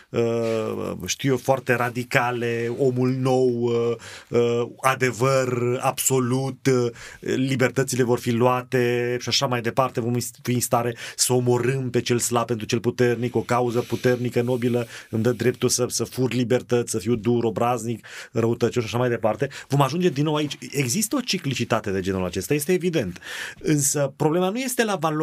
[0.09, 3.95] uh, știu eu, foarte radicale, omul nou, uh,
[4.29, 6.69] uh, adevăr absolut,
[7.19, 12.01] libertățile vor fi luate și așa mai departe, vom fi în stare să omorâm pe
[12.01, 16.33] cel slab pentru cel puternic, o cauză puternică, nobilă, îmi dă dreptul să, să fur
[16.33, 19.49] libertăți, să fiu dur, obraznic, răutăcios și așa mai departe.
[19.67, 20.57] Vom ajunge din nou aici.
[20.71, 23.19] Există o ciclicitate de genul acesta, este evident.
[23.59, 25.14] Însă problema nu este la valoare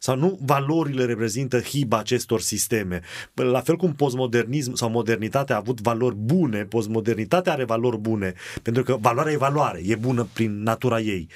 [0.00, 3.00] sau nu valorile reprezintă hiba acestor sisteme.
[3.34, 8.82] La fel cum postmodernism sau modernitatea a avut valori bune, postmodernitatea are valori bune, pentru
[8.82, 11.28] că valoarea e valoare, e bună prin natura ei.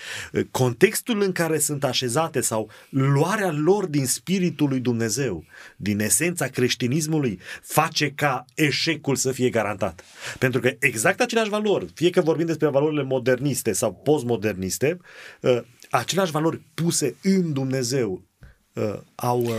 [0.51, 5.45] Contextul în care sunt așezate sau luarea lor din spiritul lui Dumnezeu,
[5.76, 10.05] din esența creștinismului, face ca eșecul să fie garantat.
[10.39, 14.99] Pentru că exact aceleași valori, fie că vorbim despre valorile moderniste sau postmoderniste,
[15.91, 18.22] aceleași valori puse în Dumnezeu
[18.72, 19.41] uh, au...
[19.41, 19.55] Uh,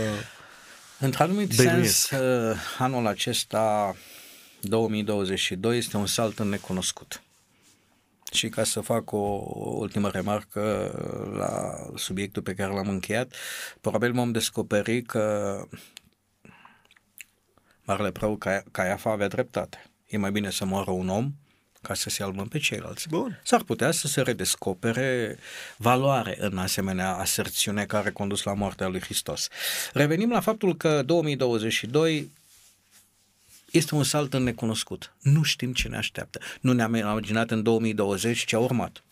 [0.98, 3.96] Într-anumit sens, uh, anul acesta,
[4.60, 7.22] 2022, este un salt în necunoscut.
[8.32, 10.92] Și ca să fac o ultimă remarcă
[11.36, 13.34] la subiectul pe care l-am încheiat,
[13.80, 15.64] probabil vom descoperi că
[17.84, 18.38] Marele Prău
[18.70, 19.90] Caiafa avea dreptate.
[20.06, 21.32] E mai bine să moară un om
[21.82, 23.08] ca să se albăm pe ceilalți.
[23.08, 23.40] Bun.
[23.44, 25.38] S-ar putea să se redescopere
[25.76, 29.48] valoare în asemenea aserțiune care a condus la moartea lui Hristos.
[29.92, 32.30] Revenim la faptul că 2022
[33.70, 35.14] este un salt în necunoscut.
[35.20, 36.40] Nu știm ce ne așteaptă.
[36.60, 39.02] Nu ne-am imaginat în 2020 ce a urmat.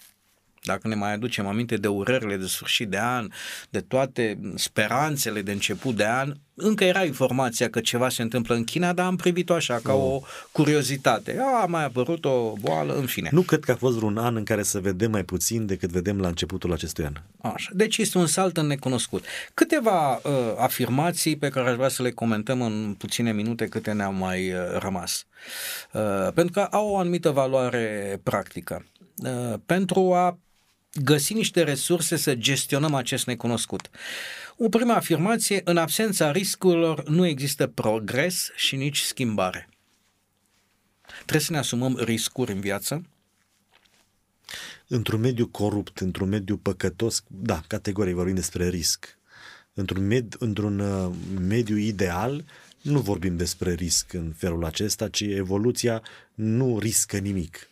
[0.68, 3.28] Dacă ne mai aducem aminte de urările de sfârșit de an,
[3.70, 8.64] de toate speranțele de început de an, încă era informația că ceva se întâmplă în
[8.64, 10.20] China, dar am privit-o așa, ca o
[10.52, 11.38] curiozitate.
[11.62, 13.28] A, mai apărut o boală, în fine.
[13.32, 16.20] Nu cred că a fost vreun an în care să vedem mai puțin decât vedem
[16.20, 17.12] la începutul acestui an.
[17.52, 17.70] Așa.
[17.72, 19.24] Deci este un salt în necunoscut.
[19.54, 20.20] Câteva uh,
[20.56, 24.58] afirmații pe care aș vrea să le comentăm în puține minute câte ne-au mai uh,
[24.78, 25.26] rămas.
[25.92, 28.84] Uh, pentru că au o anumită valoare practică.
[29.24, 30.38] Uh, pentru a
[31.02, 33.90] găsi niște resurse să gestionăm acest necunoscut.
[34.56, 39.68] O prima afirmație, în absența riscurilor nu există progres și nici schimbare.
[41.16, 43.02] Trebuie să ne asumăm riscuri în viață,
[44.90, 49.18] Într-un mediu corupt, într-un mediu păcătos, da, categorii vorbim despre risc.
[49.74, 52.44] Într-un, med, într-un uh, mediu ideal,
[52.82, 56.02] nu vorbim despre risc în felul acesta, ci evoluția
[56.34, 57.68] nu riscă nimic.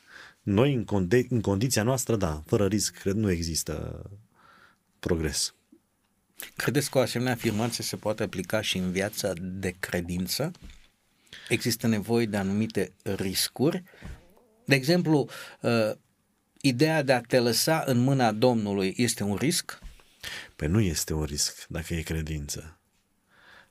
[0.46, 4.02] Noi, în, conde- în condiția noastră, da, fără risc, cred, nu există
[4.98, 5.54] progres.
[6.56, 10.50] Credeți că o asemenea afirmație se poate aplica și în viața de credință?
[11.48, 13.82] Există nevoie de anumite riscuri?
[14.64, 15.28] De exemplu,
[15.60, 15.92] uh,
[16.60, 19.78] ideea de a te lăsa în mâna Domnului este un risc?
[20.56, 22.80] Păi nu este un risc dacă e credință.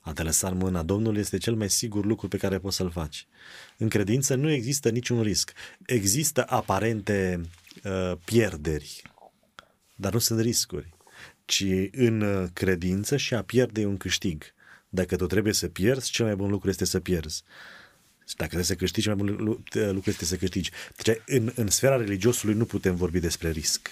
[0.05, 2.91] A te lăsa în mâna Domnului este cel mai sigur lucru pe care poți să-l
[2.91, 3.27] faci.
[3.77, 5.53] În credință nu există niciun risc.
[5.85, 7.41] Există aparente
[7.83, 9.01] uh, pierderi,
[9.95, 10.93] dar nu sunt riscuri.
[11.45, 14.43] Ci în uh, credință și a pierde e un câștig.
[14.89, 17.43] Dacă tu trebuie să pierzi, cel mai bun lucru este să pierzi.
[18.27, 20.71] Și dacă trebuie să câștigi, mai bun lucru este să câștigi.
[20.95, 23.89] Deci, în, în sfera religiosului nu putem vorbi despre risc.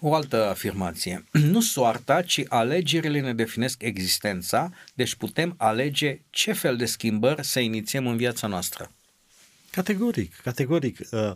[0.00, 1.24] O altă afirmație.
[1.52, 7.60] Nu soarta, ci alegerile ne definesc existența, deci putem alege ce fel de schimbări să
[7.60, 8.90] inițiem în viața noastră.
[9.70, 10.98] Categoric, categoric.
[11.10, 11.32] Uh,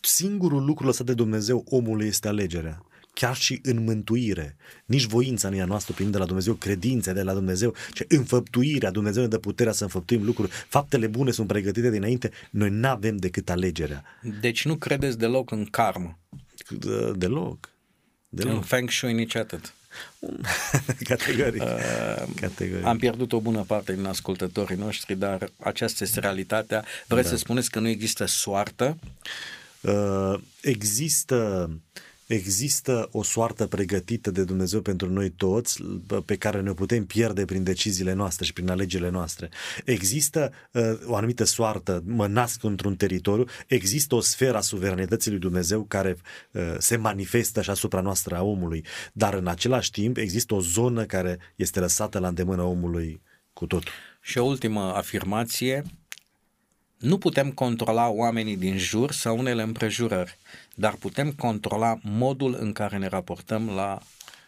[0.00, 2.84] singurul lucru lăsat de Dumnezeu omului este alegerea
[3.14, 4.56] chiar și în mântuire.
[4.84, 8.04] Nici voința nu e a noastră prin de la Dumnezeu, credința de la Dumnezeu, ci
[8.08, 8.90] înfăptuirea.
[8.90, 10.50] Dumnezeu ne dă puterea să înfăptuim lucruri.
[10.50, 14.04] Faptele bune sunt pregătite dinainte, noi nu avem decât alegerea.
[14.40, 16.18] Deci nu credeți deloc în karmă?
[17.14, 17.73] Deloc.
[18.34, 18.54] Deloc.
[18.54, 19.74] În Feng Shui nici atât.
[21.08, 21.62] Categoric.
[21.62, 22.84] Uh, Categoric.
[22.84, 26.84] Am pierdut o bună parte din ascultătorii noștri, dar aceasta este realitatea.
[27.06, 27.34] Vreți da.
[27.34, 28.96] să spuneți că nu există soartă?
[29.80, 31.70] Uh, există
[32.34, 35.82] există o soartă pregătită de Dumnezeu pentru noi toți
[36.24, 39.48] pe care ne putem pierde prin deciziile noastre și prin alegerile noastre.
[39.84, 45.40] Există uh, o anumită soartă, mă nasc într-un teritoriu, există o sferă a suveranității lui
[45.40, 46.16] Dumnezeu care
[46.50, 51.04] uh, se manifestă și asupra noastră a omului, dar în același timp există o zonă
[51.04, 53.22] care este lăsată la îndemână omului
[53.52, 53.92] cu totul.
[54.20, 55.82] Și o ultimă afirmație,
[57.04, 60.38] nu putem controla oamenii din jur sau unele împrejurări,
[60.74, 63.98] dar putem controla modul în care ne raportăm la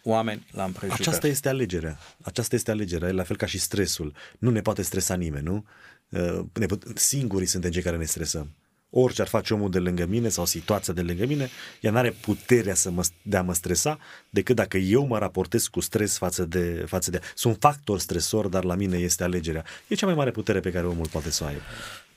[0.02, 1.02] oameni la împrejurări.
[1.02, 1.98] Aceasta este alegerea.
[2.22, 4.14] Aceasta este alegerea, la fel ca și stresul.
[4.38, 5.64] Nu ne poate stresa nimeni, nu?
[6.08, 8.50] Uh, ne put- singurii suntem cei care ne stresăm.
[8.90, 11.48] Orice ar face omul de lângă mine sau situația de lângă mine,
[11.80, 13.98] ea nu are puterea să mă, de a mă stresa
[14.30, 17.20] decât dacă eu mă raportez cu stres față de, față de...
[17.34, 19.64] Sunt factor stresor, dar la mine este alegerea.
[19.88, 21.60] E cea mai mare putere pe care omul poate să o aibă.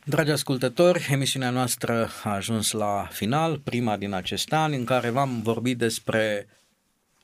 [0.10, 5.42] Dragi ascultători, emisiunea noastră a ajuns la final, prima din acest an, în care v-am
[5.42, 6.48] vorbit despre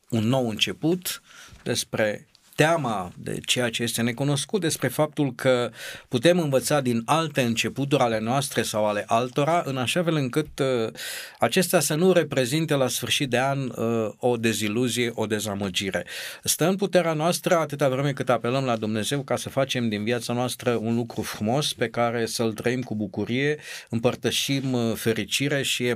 [0.10, 1.22] un nou început,
[1.64, 5.72] despre teama de ceea ce este necunoscut, despre faptul că
[6.08, 10.92] putem învăța din alte începuturi ale noastre sau ale altora, în așa fel încât uh,
[11.40, 16.06] acestea să nu reprezinte la sfârșit de an uh, o deziluzie, o dezamăgire.
[16.44, 20.34] Stă în puterea noastră atâta vreme cât apelăm la Dumnezeu ca să facem din viața
[20.34, 25.96] noastră un lucru frumos pe care să-l trăim cu bucurie, împărtășim uh, fericire și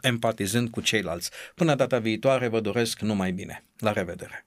[0.00, 1.30] empatizând cu ceilalți.
[1.54, 3.64] Până data viitoare vă doresc numai bine.
[3.78, 4.46] La revedere!